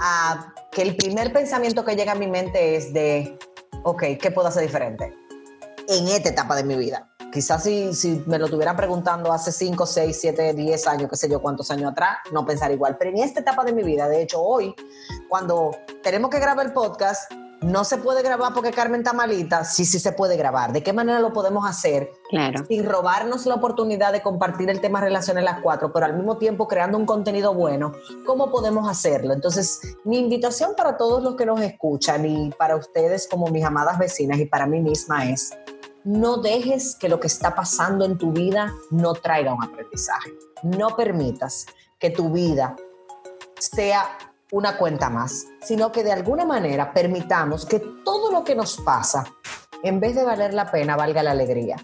a 0.00 0.51
que 0.72 0.82
el 0.82 0.96
primer 0.96 1.32
pensamiento 1.32 1.84
que 1.84 1.94
llega 1.94 2.12
a 2.12 2.14
mi 2.14 2.26
mente 2.26 2.76
es 2.76 2.92
de, 2.94 3.38
ok, 3.84 4.02
¿qué 4.20 4.30
puedo 4.30 4.48
hacer 4.48 4.62
diferente 4.62 5.14
en 5.86 6.08
esta 6.08 6.30
etapa 6.30 6.56
de 6.56 6.64
mi 6.64 6.76
vida? 6.76 7.10
Quizás 7.30 7.62
si, 7.62 7.94
si 7.94 8.22
me 8.26 8.38
lo 8.38 8.46
estuvieran 8.46 8.76
preguntando 8.76 9.32
hace 9.32 9.52
5, 9.52 9.86
6, 9.86 10.18
7, 10.18 10.54
10 10.54 10.86
años, 10.86 11.10
qué 11.10 11.16
sé 11.16 11.28
yo, 11.28 11.40
cuántos 11.40 11.70
años 11.70 11.92
atrás, 11.92 12.18
no 12.32 12.44
pensar 12.46 12.72
igual. 12.72 12.96
Pero 12.98 13.10
en 13.10 13.18
esta 13.18 13.40
etapa 13.40 13.64
de 13.64 13.72
mi 13.72 13.82
vida, 13.82 14.08
de 14.08 14.22
hecho 14.22 14.42
hoy, 14.42 14.74
cuando 15.28 15.70
tenemos 16.02 16.30
que 16.30 16.38
grabar 16.38 16.66
el 16.66 16.72
podcast, 16.72 17.30
no 17.62 17.84
se 17.84 17.98
puede 17.98 18.22
grabar 18.22 18.52
porque 18.54 18.70
Carmen 18.70 19.00
está 19.00 19.12
malita, 19.12 19.64
sí, 19.64 19.84
sí 19.84 19.98
se 19.98 20.12
puede 20.12 20.36
grabar. 20.36 20.72
¿De 20.72 20.82
qué 20.82 20.92
manera 20.92 21.20
lo 21.20 21.32
podemos 21.32 21.66
hacer? 21.68 22.12
Claro. 22.28 22.64
sin 22.66 22.86
robarnos 22.86 23.44
la 23.44 23.56
oportunidad 23.56 24.10
de 24.10 24.22
compartir 24.22 24.70
el 24.70 24.80
tema 24.80 25.02
relaciones 25.02 25.44
las 25.44 25.60
cuatro, 25.60 25.92
pero 25.92 26.06
al 26.06 26.16
mismo 26.16 26.38
tiempo 26.38 26.66
creando 26.66 26.96
un 26.96 27.04
contenido 27.04 27.52
bueno, 27.52 27.92
¿cómo 28.24 28.50
podemos 28.50 28.88
hacerlo? 28.88 29.34
Entonces, 29.34 29.80
mi 30.04 30.18
invitación 30.18 30.72
para 30.74 30.96
todos 30.96 31.22
los 31.22 31.36
que 31.36 31.44
nos 31.44 31.60
escuchan 31.60 32.24
y 32.24 32.50
para 32.52 32.76
ustedes 32.76 33.28
como 33.28 33.48
mis 33.48 33.64
amadas 33.64 33.98
vecinas 33.98 34.38
y 34.38 34.46
para 34.46 34.66
mí 34.66 34.80
misma 34.80 35.28
es, 35.28 35.52
no 36.04 36.38
dejes 36.38 36.96
que 36.96 37.08
lo 37.08 37.20
que 37.20 37.26
está 37.26 37.54
pasando 37.54 38.04
en 38.04 38.18
tu 38.18 38.32
vida 38.32 38.72
no 38.90 39.12
traiga 39.12 39.54
un 39.54 39.62
aprendizaje. 39.62 40.30
No 40.62 40.96
permitas 40.96 41.66
que 41.98 42.10
tu 42.10 42.30
vida 42.30 42.76
sea 43.58 44.16
una 44.52 44.76
cuenta 44.76 45.10
más, 45.10 45.46
sino 45.60 45.90
que 45.90 46.04
de 46.04 46.12
alguna 46.12 46.44
manera 46.44 46.92
permitamos 46.92 47.66
que 47.66 47.80
todo 48.04 48.30
lo 48.30 48.44
que 48.44 48.54
nos 48.54 48.76
pasa, 48.82 49.24
en 49.82 49.98
vez 49.98 50.14
de 50.14 50.24
valer 50.24 50.54
la 50.54 50.70
pena, 50.70 50.94
valga 50.94 51.22
la 51.22 51.32
alegría. 51.32 51.76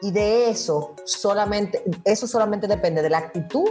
Y 0.00 0.12
de 0.12 0.48
eso 0.48 0.94
solamente, 1.04 1.82
eso 2.04 2.26
solamente 2.26 2.68
depende 2.68 3.02
de 3.02 3.10
la 3.10 3.18
actitud 3.18 3.68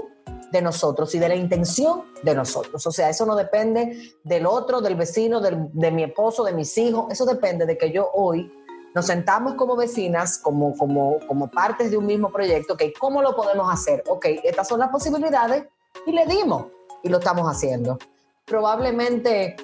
de 0.52 0.62
nosotros 0.62 1.16
y 1.16 1.20
de 1.20 1.30
la 1.30 1.36
intención 1.36 2.04
de 2.22 2.36
nosotros. 2.36 2.86
O 2.86 2.92
sea, 2.92 3.10
eso 3.10 3.26
no 3.26 3.36
depende 3.36 4.14
del 4.24 4.46
otro, 4.46 4.82
del 4.82 4.96
vecino, 4.96 5.40
de 5.40 5.92
mi 5.92 6.04
esposo, 6.04 6.44
de 6.44 6.54
mis 6.54 6.78
hijos. 6.78 7.12
Eso 7.12 7.26
depende 7.26 7.66
de 7.66 7.78
que 7.78 7.92
yo 7.92 8.10
hoy 8.14 8.52
nos 8.94 9.06
sentamos 9.06 9.56
como 9.56 9.76
vecinas, 9.76 10.38
como, 10.38 10.78
como, 10.78 11.18
como 11.28 11.50
partes 11.50 11.92
de 11.92 11.98
un 11.98 12.06
mismo 12.06 12.30
proyecto. 12.30 12.74
Ok, 12.74 12.84
¿cómo 13.00 13.22
lo 13.22 13.36
podemos 13.36 13.72
hacer? 13.74 14.04
Ok, 14.08 14.26
estas 14.44 14.68
son 14.68 14.80
las 14.80 14.90
posibilidades 14.90 15.66
y 16.06 16.12
le 16.12 16.26
dimos 16.26 16.66
y 17.02 17.10
lo 17.10 17.20
estamos 17.20 17.50
haciendo. 17.50 17.98
Probablemente 18.46 19.56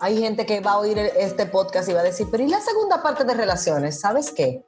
hay 0.00 0.18
gente 0.18 0.46
que 0.46 0.60
va 0.60 0.72
a 0.72 0.78
oír 0.78 0.98
este 0.98 1.46
podcast 1.46 1.88
y 1.88 1.92
va 1.92 2.00
a 2.00 2.04
decir, 2.04 2.26
pero 2.30 2.42
¿y 2.44 2.48
la 2.48 2.60
segunda 2.60 3.02
parte 3.02 3.24
de 3.24 3.34
relaciones? 3.34 4.00
¿Sabes 4.00 4.30
qué? 4.32 4.64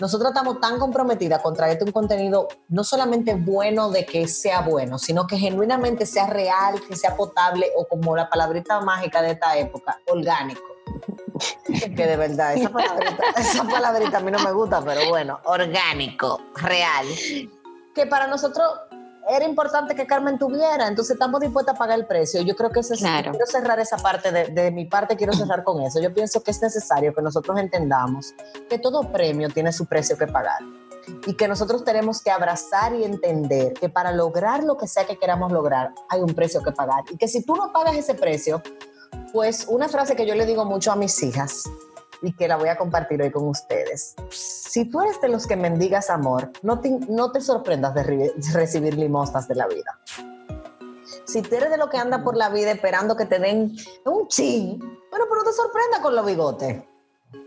nosotros 0.00 0.30
estamos 0.30 0.60
tan 0.60 0.80
comprometidas 0.80 1.40
con 1.42 1.54
traerte 1.54 1.84
un 1.84 1.92
contenido 1.92 2.48
no 2.68 2.82
solamente 2.82 3.34
bueno 3.34 3.88
de 3.90 4.04
que 4.04 4.26
sea 4.26 4.62
bueno, 4.62 4.98
sino 4.98 5.28
que 5.28 5.36
genuinamente 5.38 6.06
sea 6.06 6.26
real, 6.26 6.80
que 6.88 6.96
sea 6.96 7.14
potable 7.14 7.68
o 7.76 7.86
como 7.86 8.16
la 8.16 8.28
palabrita 8.28 8.80
mágica 8.80 9.22
de 9.22 9.32
esta 9.32 9.56
época, 9.56 9.98
orgánico. 10.08 10.62
Que 11.66 12.06
de 12.06 12.16
verdad, 12.16 12.54
esa 12.54 12.68
palabrita, 12.68 13.22
esa 13.36 13.64
palabrita 13.64 14.18
a 14.18 14.20
mí 14.20 14.30
no 14.30 14.38
me 14.40 14.52
gusta, 14.52 14.82
pero 14.82 15.08
bueno, 15.08 15.40
orgánico, 15.44 16.40
real. 16.56 17.06
Que 17.94 18.06
para 18.06 18.26
nosotros 18.26 18.68
era 19.28 19.44
importante 19.44 19.94
que 19.94 20.06
Carmen 20.06 20.38
tuviera, 20.38 20.88
entonces 20.88 21.14
estamos 21.14 21.40
dispuestas 21.40 21.74
a 21.74 21.78
pagar 21.78 21.98
el 21.98 22.06
precio. 22.06 22.42
Yo 22.42 22.56
creo 22.56 22.70
que 22.70 22.80
eso 22.80 22.94
es, 22.94 23.00
Claro. 23.00 23.30
quiero 23.30 23.46
cerrar 23.46 23.78
esa 23.80 23.96
parte 23.98 24.32
de, 24.32 24.46
de 24.48 24.70
mi 24.70 24.84
parte, 24.86 25.16
quiero 25.16 25.32
cerrar 25.32 25.62
con 25.64 25.80
eso. 25.80 26.00
Yo 26.00 26.12
pienso 26.12 26.42
que 26.42 26.50
es 26.50 26.60
necesario 26.60 27.14
que 27.14 27.22
nosotros 27.22 27.58
entendamos 27.58 28.34
que 28.68 28.78
todo 28.78 29.10
premio 29.12 29.48
tiene 29.48 29.72
su 29.72 29.86
precio 29.86 30.16
que 30.18 30.26
pagar 30.26 30.58
y 31.26 31.34
que 31.34 31.48
nosotros 31.48 31.84
tenemos 31.84 32.22
que 32.22 32.30
abrazar 32.30 32.94
y 32.94 33.04
entender 33.04 33.72
que 33.74 33.88
para 33.88 34.12
lograr 34.12 34.62
lo 34.64 34.76
que 34.76 34.86
sea 34.86 35.04
que 35.04 35.16
queramos 35.18 35.50
lograr 35.52 35.92
hay 36.08 36.20
un 36.20 36.34
precio 36.34 36.62
que 36.62 36.70
pagar 36.72 37.04
y 37.10 37.16
que 37.16 37.26
si 37.28 37.42
tú 37.42 37.56
no 37.56 37.72
pagas 37.72 37.96
ese 37.96 38.14
precio, 38.14 38.62
pues 39.32 39.66
una 39.68 39.88
frase 39.88 40.14
que 40.16 40.26
yo 40.26 40.34
le 40.34 40.46
digo 40.46 40.64
mucho 40.64 40.92
a 40.92 40.96
mis 40.96 41.20
hijas 41.22 41.64
y 42.22 42.32
que 42.34 42.48
la 42.48 42.56
voy 42.56 42.68
a 42.68 42.76
compartir 42.78 43.20
hoy 43.20 43.30
con 43.30 43.48
ustedes. 43.48 44.14
Si 44.30 44.84
tú 44.86 45.00
eres 45.02 45.20
de 45.20 45.28
los 45.28 45.46
que 45.46 45.56
mendigas 45.56 46.08
amor, 46.08 46.50
no 46.62 46.80
te, 46.80 46.90
no 47.08 47.32
te 47.32 47.40
sorprendas 47.40 47.94
de 47.94 48.02
re- 48.02 48.34
recibir 48.52 48.96
limosnas 48.96 49.48
de 49.48 49.54
la 49.56 49.66
vida. 49.66 49.98
Si 51.24 51.42
tú 51.42 51.54
eres 51.56 51.70
de 51.70 51.76
los 51.76 51.88
que 51.88 51.98
anda 51.98 52.22
por 52.22 52.36
la 52.36 52.48
vida 52.48 52.70
esperando 52.70 53.16
que 53.16 53.26
te 53.26 53.38
den 53.38 53.76
un 54.04 54.28
chin, 54.28 54.78
bueno, 54.78 55.26
pero 55.28 55.36
no 55.36 55.44
te 55.44 55.52
sorprenda 55.52 56.00
con 56.02 56.14
los 56.14 56.24
bigotes. 56.26 56.82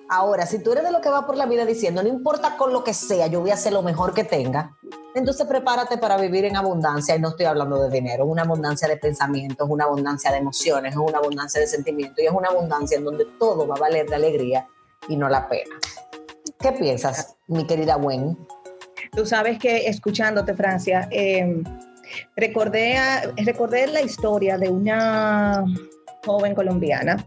Ahora, 0.10 0.46
si 0.46 0.60
tú 0.60 0.72
eres 0.72 0.84
de 0.84 0.92
los 0.92 1.02
que 1.02 1.10
va 1.10 1.26
por 1.26 1.36
la 1.36 1.46
vida 1.46 1.66
diciendo, 1.66 2.04
no 2.04 2.10
importa 2.10 2.58
con 2.58 2.72
lo 2.74 2.84
que 2.84 2.94
sea, 2.94 3.28
yo 3.28 3.42
voy 3.42 3.52
a 3.52 3.56
hacer 3.56 3.74
lo 3.74 3.82
mejor 3.82 4.14
que 4.14 4.24
tenga, 4.24 4.76
entonces 5.16 5.48
prepárate 5.48 5.98
para 5.98 6.18
vivir 6.18 6.44
en 6.44 6.58
abundancia 6.58 7.16
y 7.16 7.20
no 7.20 7.30
estoy 7.30 7.46
hablando 7.46 7.82
de 7.82 7.90
dinero, 7.90 8.26
una 8.26 8.42
abundancia 8.42 8.86
de 8.86 8.98
pensamientos, 8.98 9.68
una 9.70 9.86
abundancia 9.86 10.30
de 10.30 10.38
emociones, 10.40 10.94
una 10.98 11.20
abundancia 11.20 11.62
de 11.62 11.68
sentimientos 11.68 12.20
y 12.20 12.28
es 12.28 12.34
una 12.34 12.50
abundancia 12.50 12.98
en 12.98 13.06
donde 13.06 13.26
todo 13.40 13.66
va 13.66 13.76
a 13.76 13.80
valer 13.80 14.08
de 14.08 14.16
alegría 14.16 14.68
y 15.08 15.16
no 15.16 15.30
la 15.30 15.48
pena. 15.48 15.76
¿Qué 16.60 16.74
piensas, 16.74 17.38
mi 17.48 17.66
querida 17.66 17.96
Gwen? 17.96 18.38
Tú 19.14 19.26
sabes 19.26 19.58
que 19.58 19.88
escuchándote, 19.88 20.54
Francia, 20.54 21.08
eh, 21.10 21.64
recordé, 22.36 22.98
recordé 23.38 23.88
la 23.88 24.02
historia 24.02 24.58
de 24.58 24.68
una 24.68 25.64
joven 26.26 26.54
colombiana, 26.54 27.26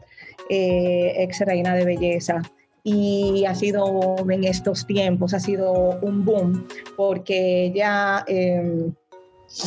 eh, 0.50 1.14
ex 1.16 1.40
reina 1.40 1.75
de 1.75 1.87
belleza, 1.87 2.42
y 2.88 3.45
ha 3.45 3.54
sido 3.54 4.16
en 4.28 4.45
estos 4.45 4.87
tiempos, 4.87 5.35
ha 5.35 5.40
sido 5.40 5.99
un 6.00 6.25
boom, 6.25 6.66
porque 6.97 7.66
ella, 7.66 8.25
eh, 8.26 8.90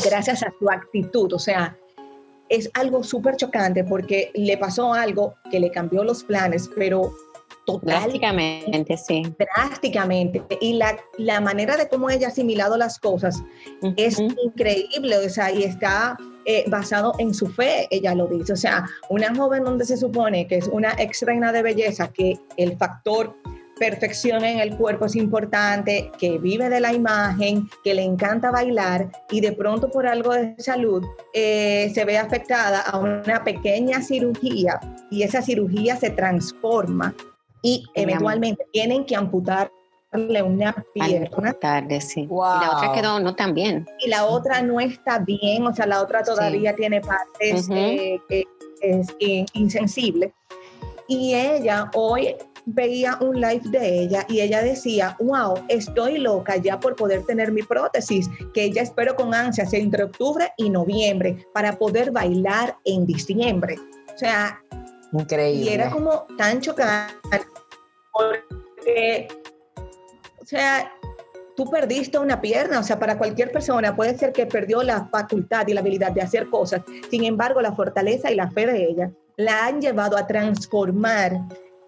gracias 0.05 0.43
a 0.43 0.53
su 0.57 0.69
actitud, 0.69 1.33
o 1.33 1.39
sea, 1.39 1.77
es 2.49 2.69
algo 2.73 3.03
súper 3.03 3.37
chocante 3.37 3.83
porque 3.83 4.31
le 4.33 4.57
pasó 4.57 4.93
algo 4.93 5.35
que 5.49 5.59
le 5.59 5.71
cambió 5.71 6.03
los 6.03 6.23
planes, 6.23 6.69
pero 6.75 7.13
total 7.73 8.01
Drásticamente, 8.01 8.97
sí. 8.97 9.23
drásticamente. 9.37 10.43
Y 10.59 10.73
la, 10.73 10.97
la 11.17 11.41
manera 11.41 11.77
de 11.77 11.87
cómo 11.87 12.09
ella 12.09 12.27
ha 12.27 12.29
asimilado 12.29 12.77
las 12.77 12.99
cosas 12.99 13.43
es 13.97 14.19
increíble, 14.19 15.17
o 15.17 15.29
sea, 15.29 15.51
y 15.51 15.63
está 15.63 16.17
eh, 16.45 16.65
basado 16.67 17.13
en 17.19 17.33
su 17.33 17.47
fe, 17.47 17.87
ella 17.91 18.15
lo 18.15 18.27
dice, 18.27 18.53
o 18.53 18.57
sea, 18.57 18.85
una 19.09 19.33
joven 19.35 19.63
donde 19.63 19.85
se 19.85 19.97
supone 19.97 20.47
que 20.47 20.57
es 20.57 20.67
una 20.67 20.93
ex 20.97 21.21
reina 21.21 21.51
de 21.51 21.61
belleza, 21.61 22.07
que 22.07 22.39
el 22.57 22.77
factor 22.77 23.35
perfección 23.81 24.45
en 24.45 24.59
el 24.59 24.77
cuerpo 24.77 25.05
es 25.05 25.15
importante, 25.15 26.11
que 26.19 26.37
vive 26.37 26.69
de 26.69 26.79
la 26.79 26.93
imagen, 26.93 27.67
que 27.83 27.95
le 27.95 28.03
encanta 28.03 28.51
bailar 28.51 29.09
y 29.31 29.41
de 29.41 29.53
pronto 29.53 29.89
por 29.89 30.05
algo 30.05 30.33
de 30.33 30.55
salud 30.59 31.03
eh, 31.33 31.91
se 31.91 32.05
ve 32.05 32.19
afectada 32.19 32.81
a 32.81 32.99
una 32.99 33.43
pequeña 33.43 34.03
cirugía 34.03 34.79
y 35.09 35.23
esa 35.23 35.41
cirugía 35.41 35.95
se 35.95 36.11
transforma 36.11 37.15
y 37.61 37.83
eventualmente 37.93 38.65
tienen 38.71 39.05
que 39.05 39.15
amputarle 39.15 39.71
una 40.43 40.75
pierna 40.93 41.53
tarde, 41.53 42.01
sí. 42.01 42.25
Wow. 42.27 42.57
Y 42.57 42.65
la 42.65 42.77
otra 42.77 42.93
quedó 42.93 43.19
no 43.19 43.35
tan 43.35 43.53
bien. 43.53 43.85
y 43.99 44.09
la 44.09 44.25
otra 44.25 44.61
no 44.61 44.79
está 44.79 45.19
bien, 45.19 45.65
o 45.65 45.73
sea, 45.73 45.85
la 45.85 46.01
otra 46.01 46.23
todavía 46.23 46.75
tiene 46.75 47.01
partes 47.01 47.69
eh, 47.69 48.19
que 48.27 48.43
es 48.81 49.07
eh, 49.19 49.45
insensible. 49.53 50.33
Y 51.07 51.33
ella 51.33 51.89
hoy 51.93 52.35
veía 52.65 53.17
un 53.21 53.35
live 53.39 53.63
de 53.65 54.03
ella 54.03 54.25
y 54.29 54.41
ella 54.41 54.61
decía, 54.61 55.15
wow, 55.19 55.55
estoy 55.67 56.17
loca 56.17 56.57
ya 56.57 56.79
por 56.79 56.95
poder 56.95 57.25
tener 57.25 57.51
mi 57.51 57.63
prótesis, 57.63 58.29
que 58.53 58.65
ella 58.65 58.81
espero 58.81 59.15
con 59.15 59.33
ansias 59.33 59.73
entre 59.73 60.03
octubre 60.03 60.51
y 60.57 60.69
noviembre 60.69 61.45
para 61.53 61.77
poder 61.77 62.11
bailar 62.11 62.77
en 62.85 63.05
diciembre. 63.05 63.77
O 64.13 64.17
sea, 64.17 64.61
Increíble. 65.11 65.71
y 65.71 65.73
era 65.73 65.89
como 65.89 66.25
tan 66.37 66.61
chocante 66.61 67.45
porque, 68.11 69.27
o 70.41 70.45
sea, 70.45 70.91
tú 71.55 71.69
perdiste 71.69 72.17
una 72.17 72.41
pierna, 72.41 72.79
o 72.79 72.83
sea, 72.83 72.99
para 72.99 73.17
cualquier 73.17 73.51
persona 73.51 73.95
puede 73.95 74.17
ser 74.17 74.31
que 74.31 74.45
perdió 74.45 74.83
la 74.83 75.05
facultad 75.05 75.67
y 75.67 75.73
la 75.73 75.81
habilidad 75.81 76.11
de 76.11 76.21
hacer 76.21 76.49
cosas. 76.49 76.81
Sin 77.09 77.23
embargo, 77.23 77.61
la 77.61 77.73
fortaleza 77.73 78.31
y 78.31 78.35
la 78.35 78.49
fe 78.51 78.65
de 78.65 78.85
ella 78.85 79.11
la 79.37 79.65
han 79.65 79.81
llevado 79.81 80.17
a 80.17 80.27
transformar 80.27 81.39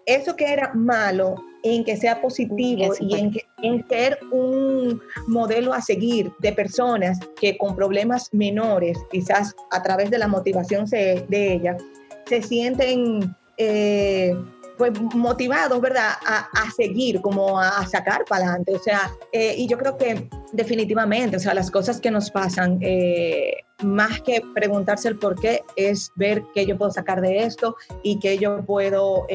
eso 0.06 0.36
que 0.36 0.52
era 0.52 0.72
malo 0.74 1.36
en 1.62 1.82
que 1.82 1.96
sea 1.96 2.20
positivo 2.20 2.92
Eso, 2.92 3.02
y 3.02 3.14
en, 3.14 3.32
que, 3.32 3.40
en 3.62 3.88
ser 3.88 4.18
un 4.30 5.00
modelo 5.26 5.72
a 5.72 5.80
seguir 5.80 6.30
de 6.40 6.52
personas 6.52 7.18
que 7.40 7.56
con 7.56 7.74
problemas 7.74 8.28
menores, 8.32 8.98
quizás 9.10 9.54
a 9.70 9.82
través 9.82 10.10
de 10.10 10.18
la 10.18 10.28
motivación 10.28 10.84
de 10.84 11.24
ella, 11.30 11.76
se 12.26 12.42
sienten 12.42 13.34
eh, 13.56 14.36
pues 14.76 14.92
motivados, 15.14 15.80
¿verdad?, 15.80 16.14
a, 16.26 16.48
a 16.52 16.70
seguir, 16.72 17.20
como 17.20 17.60
a, 17.60 17.86
sacar 17.86 18.24
para 18.24 18.46
adelante. 18.46 18.74
O 18.74 18.78
sea, 18.80 19.12
eh, 19.30 19.54
y 19.56 19.68
yo 19.68 19.78
creo 19.78 19.96
que 19.96 20.28
definitivamente, 20.52 21.36
o 21.36 21.40
sea, 21.40 21.54
las 21.54 21.70
cosas 21.70 22.00
que 22.00 22.10
nos 22.10 22.28
pasan, 22.28 22.78
eh, 22.80 23.54
más 23.84 24.20
que 24.22 24.42
preguntarse 24.52 25.06
el 25.06 25.18
por 25.18 25.40
qué, 25.40 25.62
es 25.76 26.10
ver 26.16 26.42
qué 26.54 26.66
yo 26.66 26.76
puedo 26.76 26.90
sacar 26.90 27.20
de 27.20 27.44
esto 27.44 27.76
y 28.02 28.18
qué 28.18 28.36
yo 28.36 28.64
puedo 28.64 29.26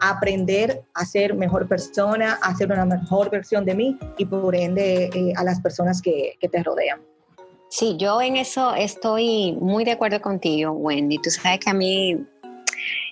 aprender 0.00 0.82
a 0.94 1.04
ser 1.04 1.34
mejor 1.34 1.66
persona, 1.66 2.38
a 2.40 2.54
ser 2.54 2.70
una 2.70 2.84
mejor 2.84 3.30
versión 3.30 3.64
de 3.64 3.74
mí 3.74 3.98
y 4.18 4.24
por 4.24 4.54
ende 4.54 5.34
a 5.36 5.42
las 5.42 5.60
personas 5.60 6.00
que, 6.00 6.36
que 6.40 6.48
te 6.48 6.62
rodean. 6.62 7.00
Sí, 7.76 7.96
yo 7.98 8.22
en 8.22 8.36
eso 8.36 8.72
estoy 8.76 9.56
muy 9.60 9.82
de 9.82 9.90
acuerdo 9.90 10.22
contigo, 10.22 10.70
Wendy. 10.70 11.18
Tú 11.18 11.28
sabes 11.28 11.58
que 11.58 11.70
a 11.70 11.74
mí 11.74 12.16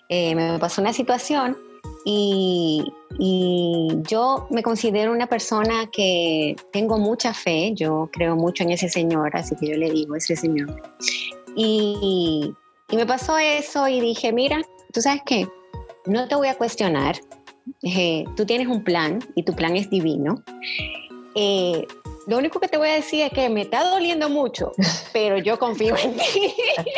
eh, 0.08 0.36
me 0.36 0.56
pasó 0.60 0.80
una 0.80 0.92
situación 0.92 1.58
y, 2.04 2.84
y 3.18 3.88
yo 4.06 4.46
me 4.50 4.62
considero 4.62 5.10
una 5.10 5.26
persona 5.26 5.90
que 5.90 6.54
tengo 6.72 6.96
mucha 6.96 7.34
fe, 7.34 7.72
yo 7.74 8.08
creo 8.12 8.36
mucho 8.36 8.62
en 8.62 8.70
ese 8.70 8.88
Señor, 8.88 9.36
así 9.36 9.56
que 9.56 9.66
yo 9.66 9.76
le 9.76 9.90
digo 9.90 10.14
ese 10.14 10.36
Señor. 10.36 10.80
Y, 11.56 12.54
y 12.88 12.96
me 12.96 13.04
pasó 13.04 13.38
eso 13.38 13.88
y 13.88 13.98
dije, 13.98 14.32
mira, 14.32 14.62
tú 14.92 15.00
sabes 15.00 15.22
qué, 15.26 15.48
no 16.06 16.28
te 16.28 16.36
voy 16.36 16.46
a 16.46 16.56
cuestionar, 16.56 17.16
Eh, 17.82 18.24
tú 18.36 18.44
tienes 18.44 18.68
un 18.68 18.84
plan 18.84 19.18
y 19.34 19.42
tu 19.42 19.54
plan 19.54 19.76
es 19.76 19.90
divino. 19.90 20.42
Eh, 21.34 21.84
lo 22.26 22.38
único 22.38 22.60
que 22.60 22.68
te 22.68 22.76
voy 22.76 22.88
a 22.88 22.94
decir 22.94 23.22
es 23.22 23.32
que 23.32 23.48
me 23.48 23.62
está 23.62 23.84
doliendo 23.84 24.28
mucho, 24.28 24.72
pero 25.12 25.38
yo 25.38 25.58
confío 25.58 25.96
en 25.96 26.16
ti. 26.16 26.54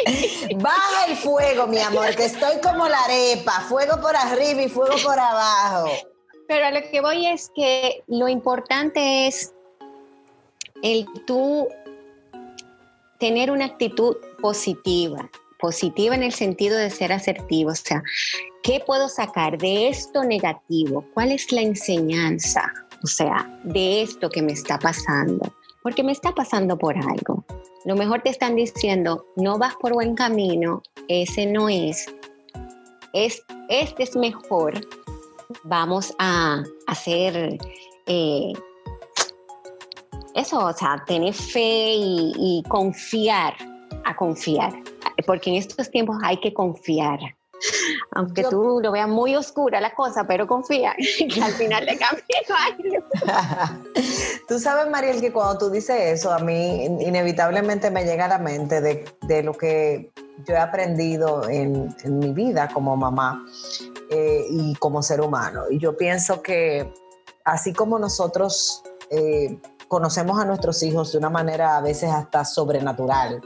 Baja 0.57 1.07
el 1.09 1.17
fuego, 1.17 1.67
mi 1.67 1.79
amor, 1.79 2.15
que 2.15 2.27
estoy 2.27 2.61
como 2.63 2.89
la 2.89 2.99
arepa, 3.05 3.61
fuego 3.69 4.01
por 4.01 4.15
arriba 4.17 4.63
y 4.63 4.69
fuego 4.69 4.95
por 5.03 5.19
abajo. 5.19 5.91
Pero 6.47 6.67
a 6.67 6.71
lo 6.71 6.81
que 6.91 7.01
voy 7.01 7.27
es 7.27 7.51
que 7.55 8.03
lo 8.07 8.29
importante 8.29 9.27
es 9.27 9.55
el 10.83 11.07
tú 11.27 11.69
tener 13.19 13.51
una 13.51 13.65
actitud 13.65 14.17
positiva, 14.43 15.31
positiva 15.59 16.15
en 16.15 16.23
el 16.23 16.33
sentido 16.33 16.77
de 16.77 16.91
ser 16.91 17.13
asertivo, 17.13 17.71
o 17.71 17.75
sea, 17.75 18.03
¿qué 18.63 18.83
puedo 18.85 19.09
sacar 19.09 19.57
de 19.57 19.89
esto 19.89 20.25
negativo? 20.25 21.07
¿Cuál 21.15 21.33
es 21.33 21.51
la 21.51 21.63
enseñanza? 21.63 22.71
O 23.05 23.07
sea, 23.07 23.47
de 23.64 24.01
esto 24.01 24.31
que 24.31 24.40
me 24.40 24.53
está 24.53 24.79
pasando, 24.79 25.53
porque 25.83 26.03
me 26.03 26.12
está 26.12 26.33
pasando 26.33 26.79
por 26.79 26.97
algo. 26.97 27.45
Lo 27.85 27.97
mejor 27.97 28.23
te 28.23 28.31
están 28.31 28.57
diciendo, 28.57 29.27
no 29.37 29.59
vas 29.59 29.75
por 29.77 29.93
buen 29.93 30.14
camino, 30.14 30.83
ese 31.09 31.45
no 31.45 31.69
es, 31.69 32.07
es 33.12 33.43
este 33.69 34.05
es 34.05 34.17
mejor, 34.17 34.73
vamos 35.64 36.14
a 36.19 36.62
hacer 36.87 37.59
eh, 38.07 38.53
eso, 40.35 40.64
o 40.64 40.73
sea, 40.73 41.05
tener 41.07 41.35
fe 41.35 41.93
y, 41.95 42.33
y 42.38 42.62
confiar, 42.71 43.55
a 44.07 44.17
confiar, 44.17 44.73
porque 45.27 45.51
en 45.51 45.57
estos 45.57 45.90
tiempos 45.90 46.17
hay 46.23 46.38
que 46.38 46.55
confiar, 46.55 47.19
Aunque 48.14 48.42
Yo- 48.42 48.50
tú 48.50 48.81
lo 48.81 48.92
veas 48.92 49.09
muy 49.09 49.35
oscura 49.37 49.81
la 49.81 49.94
cosa, 49.94 50.27
pero 50.27 50.46
confía 50.46 50.94
que 51.33 51.42
al 51.42 51.53
final 51.53 51.85
le 51.85 51.96
cambie 51.98 52.24
algo. 52.68 53.07
tú 54.48 54.59
sabes, 54.59 54.90
Mariel, 54.90 55.20
que 55.20 55.33
cuando 55.33 55.59
tú 55.59 55.70
dices 55.70 55.96
eso, 56.00 56.33
a 56.33 56.38
mí 56.38 56.85
in- 56.85 57.00
inevitablemente 57.00 57.90
me 57.90 58.05
llega 58.05 58.27
a 58.27 58.29
la 58.29 58.38
mente 58.38 58.81
de, 58.81 59.05
de 59.22 59.42
lo 59.42 59.53
que 59.53 60.11
yo 60.46 60.55
he 60.55 60.59
aprendido 60.59 61.48
en, 61.48 61.94
en 62.03 62.18
mi 62.18 62.33
vida 62.33 62.68
como 62.72 62.96
mamá 62.96 63.44
eh, 64.11 64.44
y 64.50 64.74
como 64.77 65.03
ser 65.03 65.20
humano. 65.20 65.62
Y 65.70 65.79
yo 65.79 65.96
pienso 65.96 66.42
que 66.42 66.92
así 67.44 67.72
como 67.72 67.98
nosotros 67.98 68.83
eh, 69.11 69.59
conocemos 69.88 70.40
a 70.40 70.44
nuestros 70.44 70.83
hijos 70.83 71.12
de 71.12 71.18
una 71.18 71.31
manera 71.31 71.77
a 71.77 71.81
veces 71.81 72.11
hasta 72.11 72.44
sobrenatural 72.44 73.40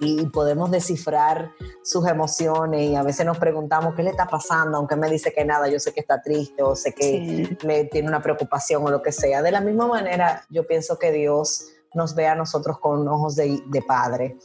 y 0.00 0.26
podemos 0.26 0.70
descifrar 0.70 1.52
sus 1.84 2.06
emociones 2.08 2.80
y 2.90 2.96
a 2.96 3.02
veces 3.02 3.26
nos 3.26 3.38
preguntamos 3.38 3.94
qué 3.94 4.02
le 4.02 4.10
está 4.10 4.26
pasando, 4.26 4.78
aunque 4.78 4.96
me 4.96 5.10
dice 5.10 5.32
que 5.32 5.44
nada, 5.44 5.68
yo 5.68 5.78
sé 5.78 5.92
que 5.92 6.00
está 6.00 6.20
triste 6.22 6.62
o 6.62 6.74
sé 6.74 6.92
que 6.92 7.02
Sí. 7.02 7.58
le 7.66 7.84
tiene 7.84 8.08
una 8.08 8.22
preocupación 8.22 8.84
o 8.86 8.90
lo 8.90 9.02
que 9.02 9.12
sea. 9.12 9.42
De 9.42 9.50
la 9.52 9.60
misma 9.60 9.86
manera, 9.86 10.44
yo 10.50 10.66
pienso 10.66 10.98
que 10.98 11.12
Dios 11.12 11.66
nos 11.94 12.14
ve 12.14 12.26
a 12.26 12.34
nosotros 12.34 12.78
con 12.78 13.06
ojos 13.08 13.36
de, 13.36 13.62
de 13.66 13.82
padre 13.82 14.36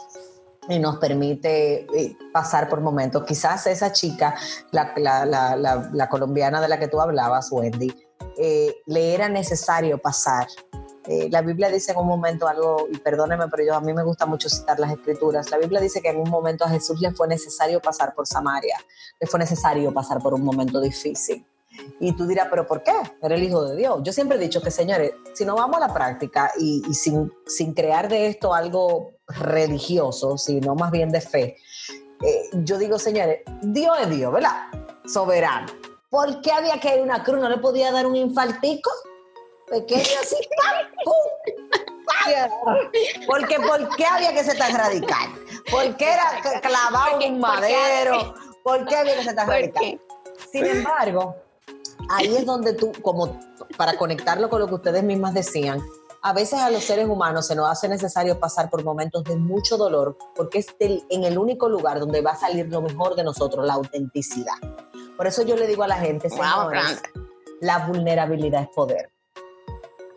y 0.68 0.80
nos 0.80 0.98
permite 0.98 1.86
eh, 1.96 2.18
pasar 2.34 2.68
por 2.68 2.82
momentos. 2.82 3.24
Quizás 3.24 3.68
esa 3.68 3.92
chica, 3.92 4.36
la, 4.72 4.94
la- 4.98 5.26
la- 5.26 5.56
la- 5.56 5.90
la 5.94 6.10
colombiana 6.10 6.60
de 6.60 6.68
la 6.68 6.80
que 6.80 6.88
tú 6.88 7.00
hablabas, 7.00 7.52
Wendy, 7.52 7.96
eh, 8.38 8.76
le 8.88 9.14
era 9.14 9.30
necesario 9.30 10.00
pasar. 10.00 10.48
Eh, 11.08 11.30
la 11.30 11.42
Biblia 11.42 11.70
dice 11.70 11.92
en 11.92 11.98
un 11.98 12.08
momento 12.08 12.48
algo, 12.48 12.88
y 12.92 12.98
perdóneme, 12.98 13.48
pero 13.50 13.64
yo 13.64 13.76
a 13.76 13.82
mí 13.82 13.94
me 13.94 14.04
gusta 14.04 14.26
mucho 14.26 14.50
citar 14.50 14.80
las 14.80 14.92
escrituras. 14.92 15.50
La 15.52 15.58
Biblia 15.58 15.80
dice 15.80 16.02
que 16.02 16.10
en 16.10 16.18
un 16.18 16.30
momento 16.30 16.66
a 16.66 16.70
Jesús 16.70 17.00
le 17.00 17.12
fue 17.12 17.28
necesario 17.28 17.80
pasar 17.80 18.14
por 18.16 18.26
Samaria, 18.28 18.78
le 19.20 19.28
fue 19.28 19.40
necesario 19.40 19.94
pasar 19.94 20.20
por 20.22 20.34
un 20.34 20.44
momento 20.44 20.82
difícil. 20.82 21.46
Y 22.00 22.14
tú 22.14 22.26
dirás, 22.26 22.48
¿pero 22.50 22.66
por 22.66 22.84
qué? 22.84 22.94
Era 23.22 23.36
el 23.36 23.44
Hijo 23.44 23.64
de 23.66 23.76
Dios. 23.76 24.00
Yo 24.02 24.14
siempre 24.14 24.38
he 24.38 24.40
dicho 24.40 24.62
que, 24.62 24.72
señores, 24.72 25.12
si 25.34 25.46
no 25.46 25.56
vamos 25.56 25.78
a 25.78 25.88
la 25.88 25.94
práctica 25.94 26.52
y, 26.58 26.82
sin, 26.94 27.32
sin 27.46 27.74
crear 27.74 28.08
de 28.08 28.28
esto 28.28 28.54
algo 28.54 29.12
religioso, 29.28 30.38
sino 30.38 30.76
más 30.76 30.92
bien 30.92 31.10
de 31.10 31.22
fe, 31.22 31.58
eh, 32.24 32.50
yo 32.64 32.78
digo, 32.78 32.98
señores, 32.98 33.42
Dios 33.62 33.98
es 34.02 34.10
Dios, 34.10 34.34
¿verdad? 34.34 34.68
Soberano. 35.06 35.68
¿Por 36.10 36.42
qué 36.42 36.52
había 36.52 36.80
que 36.80 36.96
ir 36.96 37.02
a 37.02 37.04
una 37.04 37.24
cruz? 37.24 37.42
¿No 37.42 37.50
le 37.50 37.58
podía 37.58 37.92
dar 37.92 38.06
un 38.08 38.16
infartico? 38.16 38.90
Pequeño 39.70 40.04
así, 40.22 40.36
¡pam! 40.58 40.88
¡pum! 41.04 41.66
¡pam! 42.06 42.78
Porque 43.28 43.60
¿por 43.60 43.96
qué 43.96 44.06
había 44.06 44.34
que 44.34 44.44
ser 44.44 44.58
tan 44.58 44.76
radical? 44.76 45.30
¿Por 45.70 45.96
qué 45.98 46.14
era 46.14 46.42
cl- 46.42 46.62
clavado 46.62 47.20
en 47.22 47.34
un 47.34 47.40
madero? 47.40 48.34
¿Por 48.64 48.86
qué 48.86 48.96
había 48.96 49.16
que 49.16 49.24
ser 49.24 49.36
tan 49.36 49.48
radical? 49.48 50.02
Sin 50.52 50.66
embargo, 50.66 51.36
ahí 52.10 52.36
es 52.36 52.46
donde 52.46 52.74
tú, 52.74 52.92
como 53.02 53.40
para 53.78 53.98
conectarlo 53.98 54.50
con 54.50 54.60
lo 54.62 54.68
que 54.68 54.76
ustedes 54.76 55.04
mismas 55.04 55.34
decían, 55.34 55.82
a 56.22 56.34
veces 56.34 56.60
a 56.60 56.72
los 56.72 56.84
seres 56.84 57.08
humanos 57.08 57.46
se 57.48 57.56
nos 57.56 57.70
hace 57.70 57.88
necesario 57.88 58.40
pasar 58.40 58.70
por 58.72 58.84
momentos 58.84 59.24
de 59.26 59.36
mucho 59.36 59.78
dolor, 59.78 60.18
porque 60.36 60.60
es 60.60 60.68
del- 60.80 61.06
en 61.10 61.24
el 61.24 61.38
único 61.38 61.70
lugar 61.70 62.00
donde 62.00 62.22
va 62.22 62.32
a 62.32 62.36
salir 62.36 62.68
lo 62.70 62.82
mejor 62.82 63.16
de 63.16 63.24
nosotros, 63.24 63.66
la 63.66 63.74
autenticidad. 63.74 64.56
Por 65.18 65.28
eso 65.28 65.44
yo 65.44 65.56
le 65.56 65.68
digo 65.68 65.84
a 65.84 65.88
la 65.88 65.98
gente, 65.98 66.28
Wow, 66.30 66.40
señores, 66.40 67.02
la 67.62 67.86
vulnerabilidad 67.88 68.64
es 68.64 68.70
poder. 68.70 69.12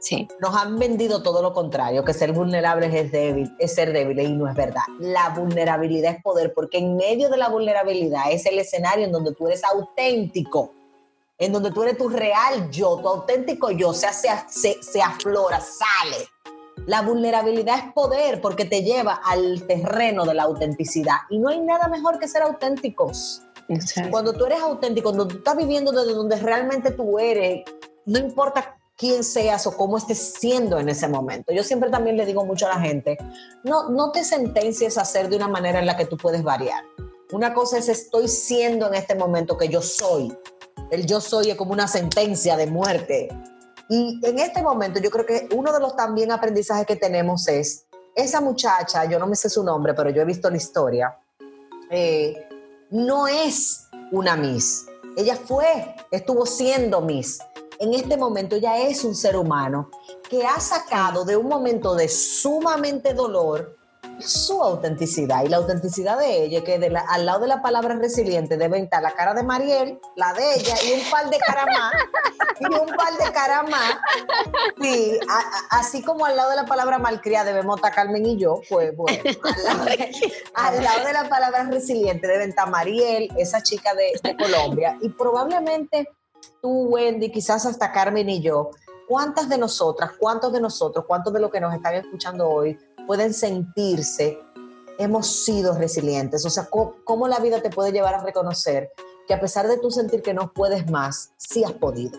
Sí, 0.00 0.28
Nos 0.40 0.54
han 0.54 0.78
vendido 0.78 1.22
todo 1.22 1.42
lo 1.42 1.52
contrario, 1.52 2.04
que 2.04 2.14
ser 2.14 2.32
vulnerables 2.32 2.94
es 2.94 3.12
débil, 3.12 3.54
es 3.58 3.74
ser 3.74 3.92
débil 3.92 4.18
y 4.20 4.32
no 4.32 4.48
es 4.48 4.54
verdad. 4.54 4.82
La 4.98 5.30
vulnerabilidad 5.30 6.16
es 6.16 6.22
poder, 6.22 6.52
porque 6.54 6.78
en 6.78 6.96
medio 6.96 7.28
de 7.28 7.36
la 7.36 7.48
vulnerabilidad 7.48 8.30
es 8.30 8.46
el 8.46 8.58
escenario 8.58 9.04
en 9.04 9.12
donde 9.12 9.34
tú 9.34 9.46
eres 9.46 9.62
auténtico, 9.64 10.72
en 11.38 11.52
donde 11.52 11.70
tú 11.70 11.82
eres 11.82 11.96
tu 11.96 12.08
real 12.08 12.70
yo, 12.70 12.96
tu 12.96 13.08
auténtico 13.08 13.70
yo, 13.70 13.92
se, 13.92 14.08
se, 14.48 14.82
se 14.82 15.02
aflora, 15.02 15.60
sale. 15.60 16.26
La 16.86 17.02
vulnerabilidad 17.02 17.78
es 17.78 17.92
poder 17.92 18.40
porque 18.40 18.64
te 18.64 18.82
lleva 18.82 19.20
al 19.24 19.66
terreno 19.66 20.24
de 20.24 20.34
la 20.34 20.44
autenticidad 20.44 21.16
y 21.28 21.38
no 21.38 21.50
hay 21.50 21.60
nada 21.60 21.88
mejor 21.88 22.18
que 22.18 22.28
ser 22.28 22.42
auténticos. 22.42 23.42
exacto. 23.68 24.10
Cuando 24.10 24.32
tú 24.32 24.46
eres 24.46 24.60
auténtico, 24.60 25.10
cuando 25.10 25.28
tú 25.28 25.38
estás 25.38 25.56
viviendo 25.56 25.92
desde 25.92 26.14
donde 26.14 26.36
realmente 26.36 26.92
tú 26.92 27.18
eres, 27.18 27.64
no 28.06 28.18
importa 28.18 28.77
quién 28.98 29.22
seas 29.22 29.66
o 29.66 29.76
cómo 29.76 29.96
estés 29.96 30.34
siendo 30.38 30.78
en 30.78 30.88
ese 30.88 31.08
momento. 31.08 31.52
Yo 31.52 31.62
siempre 31.62 31.88
también 31.88 32.16
le 32.16 32.26
digo 32.26 32.44
mucho 32.44 32.66
a 32.66 32.70
la 32.70 32.80
gente, 32.80 33.16
no, 33.62 33.88
no 33.88 34.10
te 34.10 34.24
sentencies 34.24 34.98
a 34.98 35.02
hacer 35.02 35.30
de 35.30 35.36
una 35.36 35.48
manera 35.48 35.78
en 35.78 35.86
la 35.86 35.96
que 35.96 36.04
tú 36.04 36.16
puedes 36.16 36.42
variar. 36.42 36.84
Una 37.30 37.54
cosa 37.54 37.78
es 37.78 37.88
estoy 37.88 38.26
siendo 38.26 38.88
en 38.88 38.94
este 38.94 39.14
momento 39.14 39.56
que 39.56 39.68
yo 39.68 39.80
soy. 39.80 40.36
El 40.90 41.06
yo 41.06 41.20
soy 41.20 41.50
es 41.50 41.56
como 41.56 41.72
una 41.72 41.86
sentencia 41.86 42.56
de 42.56 42.66
muerte. 42.66 43.28
Y 43.88 44.20
en 44.26 44.38
este 44.40 44.62
momento 44.62 45.00
yo 45.00 45.10
creo 45.10 45.24
que 45.24 45.48
uno 45.54 45.72
de 45.72 45.80
los 45.80 45.94
también 45.94 46.32
aprendizajes 46.32 46.86
que 46.86 46.96
tenemos 46.96 47.46
es, 47.46 47.86
esa 48.16 48.40
muchacha, 48.40 49.04
yo 49.04 49.18
no 49.20 49.28
me 49.28 49.36
sé 49.36 49.48
su 49.48 49.62
nombre, 49.62 49.94
pero 49.94 50.10
yo 50.10 50.22
he 50.22 50.24
visto 50.24 50.50
la 50.50 50.56
historia, 50.56 51.16
eh, 51.88 52.48
no 52.90 53.28
es 53.28 53.86
una 54.10 54.34
Miss. 54.34 54.86
Ella 55.16 55.36
fue, 55.36 55.94
estuvo 56.10 56.44
siendo 56.44 57.00
Miss. 57.00 57.38
En 57.80 57.94
este 57.94 58.16
momento 58.16 58.56
ella 58.56 58.76
es 58.78 59.04
un 59.04 59.14
ser 59.14 59.36
humano 59.36 59.90
que 60.28 60.44
ha 60.46 60.58
sacado 60.60 61.24
de 61.24 61.36
un 61.36 61.46
momento 61.48 61.94
de 61.94 62.08
sumamente 62.08 63.14
dolor 63.14 63.76
su 64.20 64.60
autenticidad. 64.62 65.44
Y 65.44 65.48
la 65.48 65.58
autenticidad 65.58 66.18
de 66.18 66.42
ella, 66.44 66.64
que 66.64 66.78
de 66.80 66.90
la- 66.90 67.00
al 67.08 67.24
lado 67.24 67.40
de 67.40 67.46
la 67.46 67.62
palabra 67.62 67.94
resiliente 67.94 68.56
debe 68.56 68.80
estar 68.80 69.00
la 69.00 69.12
cara 69.12 69.32
de 69.32 69.44
Mariel, 69.44 70.00
la 70.16 70.32
de 70.32 70.54
ella 70.56 70.74
y 70.84 71.00
un 71.00 71.10
par 71.10 71.30
de 71.30 71.38
caras 71.38 71.66
más. 71.66 71.92
y 72.60 72.64
un 72.64 72.88
par 72.96 73.12
de 73.16 73.32
caras 73.32 73.70
más. 73.70 73.94
Sí, 74.80 75.16
a- 75.28 75.38
a- 75.76 75.78
así 75.78 76.02
como 76.02 76.24
al 76.26 76.34
lado 76.36 76.50
de 76.50 76.56
la 76.56 76.64
palabra 76.66 76.98
malcriada 76.98 77.44
debemos 77.44 77.76
estar 77.76 77.94
Carmen 77.94 78.26
y 78.26 78.36
yo, 78.36 78.60
pues 78.68 78.96
bueno, 78.96 79.18
al 79.24 79.64
lado 79.64 79.84
de, 79.84 80.10
al 80.54 80.82
lado 80.82 81.06
de 81.06 81.12
la 81.12 81.28
palabra 81.28 81.62
resiliente 81.70 82.26
deben 82.26 82.48
estar 82.50 82.68
Mariel, 82.68 83.28
esa 83.36 83.62
chica 83.62 83.94
de, 83.94 84.18
de 84.20 84.36
Colombia, 84.36 84.96
y 85.00 85.10
probablemente 85.10 86.08
tú, 86.60 86.88
Wendy, 86.88 87.30
quizás 87.30 87.66
hasta 87.66 87.92
Carmen 87.92 88.28
y 88.28 88.40
yo, 88.40 88.70
¿cuántas 89.08 89.48
de 89.48 89.58
nosotras, 89.58 90.12
cuántos 90.18 90.52
de 90.52 90.60
nosotros, 90.60 91.04
cuántos 91.06 91.32
de 91.32 91.40
los 91.40 91.50
que 91.50 91.60
nos 91.60 91.74
están 91.74 91.94
escuchando 91.94 92.48
hoy 92.48 92.78
pueden 93.06 93.32
sentirse, 93.32 94.38
hemos 94.98 95.26
sido 95.26 95.76
resilientes? 95.76 96.44
O 96.44 96.50
sea, 96.50 96.66
¿cómo, 96.66 96.96
cómo 97.04 97.28
la 97.28 97.38
vida 97.38 97.60
te 97.60 97.70
puede 97.70 97.92
llevar 97.92 98.14
a 98.14 98.22
reconocer 98.22 98.90
que 99.26 99.34
a 99.34 99.40
pesar 99.40 99.68
de 99.68 99.78
tú 99.78 99.90
sentir 99.90 100.22
que 100.22 100.34
no 100.34 100.52
puedes 100.52 100.90
más, 100.90 101.32
sí 101.36 101.64
has 101.64 101.72
podido? 101.72 102.18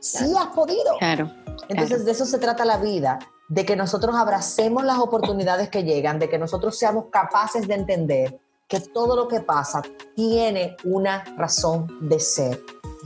Sí 0.00 0.32
has 0.38 0.48
podido. 0.54 0.96
Claro. 0.98 1.30
Entonces 1.68 2.04
de 2.04 2.12
eso 2.12 2.24
se 2.24 2.38
trata 2.38 2.64
la 2.64 2.78
vida, 2.78 3.18
de 3.50 3.66
que 3.66 3.74
nosotros 3.74 4.14
abracemos 4.14 4.84
las 4.84 4.98
oportunidades 4.98 5.68
que 5.70 5.82
llegan, 5.82 6.20
de 6.20 6.28
que 6.28 6.38
nosotros 6.38 6.78
seamos 6.78 7.06
capaces 7.10 7.66
de 7.66 7.74
entender 7.74 8.40
que 8.68 8.78
todo 8.78 9.16
lo 9.16 9.26
que 9.26 9.40
pasa 9.40 9.82
tiene 10.14 10.76
una 10.84 11.24
razón 11.36 12.08
de 12.08 12.20
ser 12.20 12.62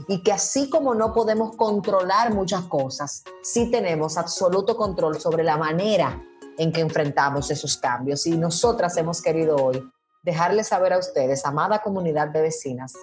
y 0.07 0.21
que 0.23 0.31
así 0.31 0.69
como 0.69 0.93
no 0.95 1.13
podemos 1.13 1.55
controlar 1.55 2.33
muchas 2.33 2.63
cosas, 2.65 3.23
sí 3.41 3.69
tenemos 3.71 4.17
absoluto 4.17 4.75
control 4.75 5.19
sobre 5.19 5.43
la 5.43 5.57
manera 5.57 6.21
en 6.57 6.71
que 6.71 6.81
enfrentamos 6.81 7.51
esos 7.51 7.77
cambios. 7.77 8.25
Y 8.27 8.37
nosotras 8.37 8.97
hemos 8.97 9.21
querido 9.21 9.55
hoy 9.55 9.83
dejarles 10.23 10.67
saber 10.67 10.93
a 10.93 10.97
ustedes, 10.97 11.45
amada 11.45 11.81
comunidad 11.81 12.29
de 12.29 12.41
vecinas 12.41 12.93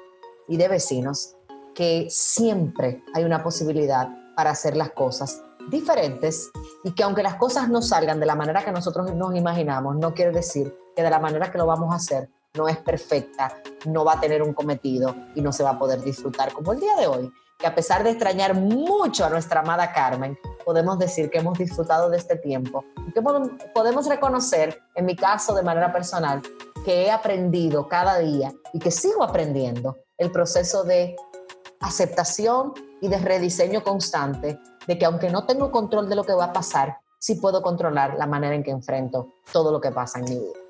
y 0.48 0.56
de 0.56 0.68
vecinos, 0.68 1.36
que 1.74 2.08
siempre 2.10 3.02
hay 3.14 3.24
una 3.24 3.42
posibilidad 3.42 4.08
para 4.36 4.50
hacer 4.50 4.76
las 4.76 4.90
cosas 4.90 5.40
diferentes 5.70 6.50
y 6.84 6.92
que 6.92 7.02
aunque 7.02 7.22
las 7.22 7.36
cosas 7.36 7.68
no 7.68 7.82
salgan 7.82 8.18
de 8.18 8.26
la 8.26 8.34
manera 8.34 8.64
que 8.64 8.72
nosotros 8.72 9.14
nos 9.14 9.36
imaginamos, 9.36 9.96
no 9.96 10.12
quiere 10.14 10.32
decir 10.32 10.76
que 10.96 11.02
de 11.02 11.10
la 11.10 11.20
manera 11.20 11.50
que 11.50 11.58
lo 11.58 11.66
vamos 11.66 11.92
a 11.92 11.96
hacer 11.96 12.28
no 12.54 12.68
es 12.68 12.76
perfecta, 12.78 13.56
no 13.86 14.04
va 14.04 14.14
a 14.14 14.20
tener 14.20 14.42
un 14.42 14.52
cometido 14.52 15.14
y 15.34 15.40
no 15.40 15.52
se 15.52 15.62
va 15.62 15.70
a 15.70 15.78
poder 15.78 16.02
disfrutar 16.02 16.52
como 16.52 16.72
el 16.72 16.80
día 16.80 16.94
de 16.96 17.06
hoy, 17.06 17.32
que 17.58 17.66
a 17.66 17.74
pesar 17.74 18.04
de 18.04 18.10
extrañar 18.10 18.54
mucho 18.54 19.24
a 19.24 19.30
nuestra 19.30 19.60
amada 19.60 19.92
Carmen, 19.92 20.38
podemos 20.64 20.98
decir 20.98 21.30
que 21.30 21.38
hemos 21.38 21.56
disfrutado 21.56 22.10
de 22.10 22.18
este 22.18 22.36
tiempo 22.36 22.84
que 23.14 23.22
podemos- 23.22 23.50
podemos 23.74 24.06
reconocer, 24.06 24.82
en 24.94 25.06
mi 25.06 25.16
caso 25.16 25.54
de 25.54 25.62
manera 25.62 25.92
personal, 25.92 26.42
que 26.84 27.06
he 27.06 27.10
aprendido 27.10 27.88
cada 27.88 28.18
día 28.18 28.52
y 28.74 28.78
que 28.78 28.90
sigo 28.90 29.22
aprendiendo 29.22 29.96
el 30.18 30.30
proceso 30.30 30.84
de 30.84 31.16
aceptación 31.80 32.74
y 33.00 33.08
de 33.08 33.18
rediseño 33.18 33.82
constante 33.82 34.58
de 34.86 34.98
que 34.98 35.04
aunque 35.06 35.30
no 35.30 35.46
tengo 35.46 35.70
control 35.70 36.08
de 36.08 36.16
lo 36.16 36.24
que 36.24 36.34
va 36.34 36.46
a 36.46 36.52
pasar, 36.52 36.98
sí 37.18 37.36
puedo 37.36 37.62
controlar 37.62 38.16
la 38.18 38.26
manera 38.26 38.54
en 38.54 38.62
que 38.62 38.70
enfrento 38.72 39.28
todo 39.52 39.72
lo 39.72 39.80
que 39.80 39.90
pasa 39.90 40.18
en 40.18 40.24
mi 40.24 40.38
vida. 40.38 40.61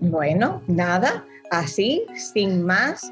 Bueno, 0.00 0.62
nada, 0.66 1.24
así, 1.50 2.04
sin 2.14 2.64
más, 2.64 3.10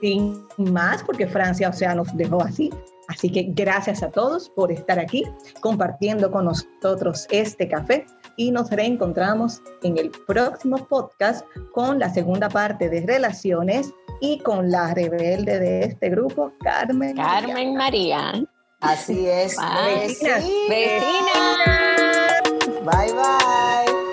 sin 0.00 0.42
más, 0.56 1.02
porque 1.02 1.26
Francia, 1.26 1.68
o 1.68 1.72
sea, 1.72 1.94
nos 1.94 2.14
dejó 2.16 2.42
así. 2.42 2.70
Así 3.08 3.30
que 3.30 3.44
gracias 3.48 4.02
a 4.02 4.10
todos 4.10 4.48
por 4.50 4.72
estar 4.72 4.98
aquí 4.98 5.24
compartiendo 5.60 6.30
con 6.30 6.46
nosotros 6.46 7.26
este 7.30 7.68
café 7.68 8.04
y 8.36 8.50
nos 8.50 8.70
reencontramos 8.70 9.62
en 9.82 9.96
el 9.96 10.10
próximo 10.26 10.76
podcast 10.88 11.46
con 11.72 11.98
la 11.98 12.12
segunda 12.12 12.48
parte 12.48 12.88
de 12.88 13.06
relaciones 13.06 13.92
y 14.20 14.40
con 14.40 14.70
la 14.70 14.92
rebelde 14.92 15.58
de 15.58 15.84
este 15.84 16.10
grupo, 16.10 16.52
Carmen. 16.62 17.14
María. 17.16 17.46
Carmen 17.46 17.76
María. 17.76 18.44
Así 18.80 19.26
es. 19.26 19.56
Bye. 19.56 20.00
Besinas. 20.00 20.44
Vecinas. 20.68 21.56
Bye 22.84 23.12
bye. 23.12 24.05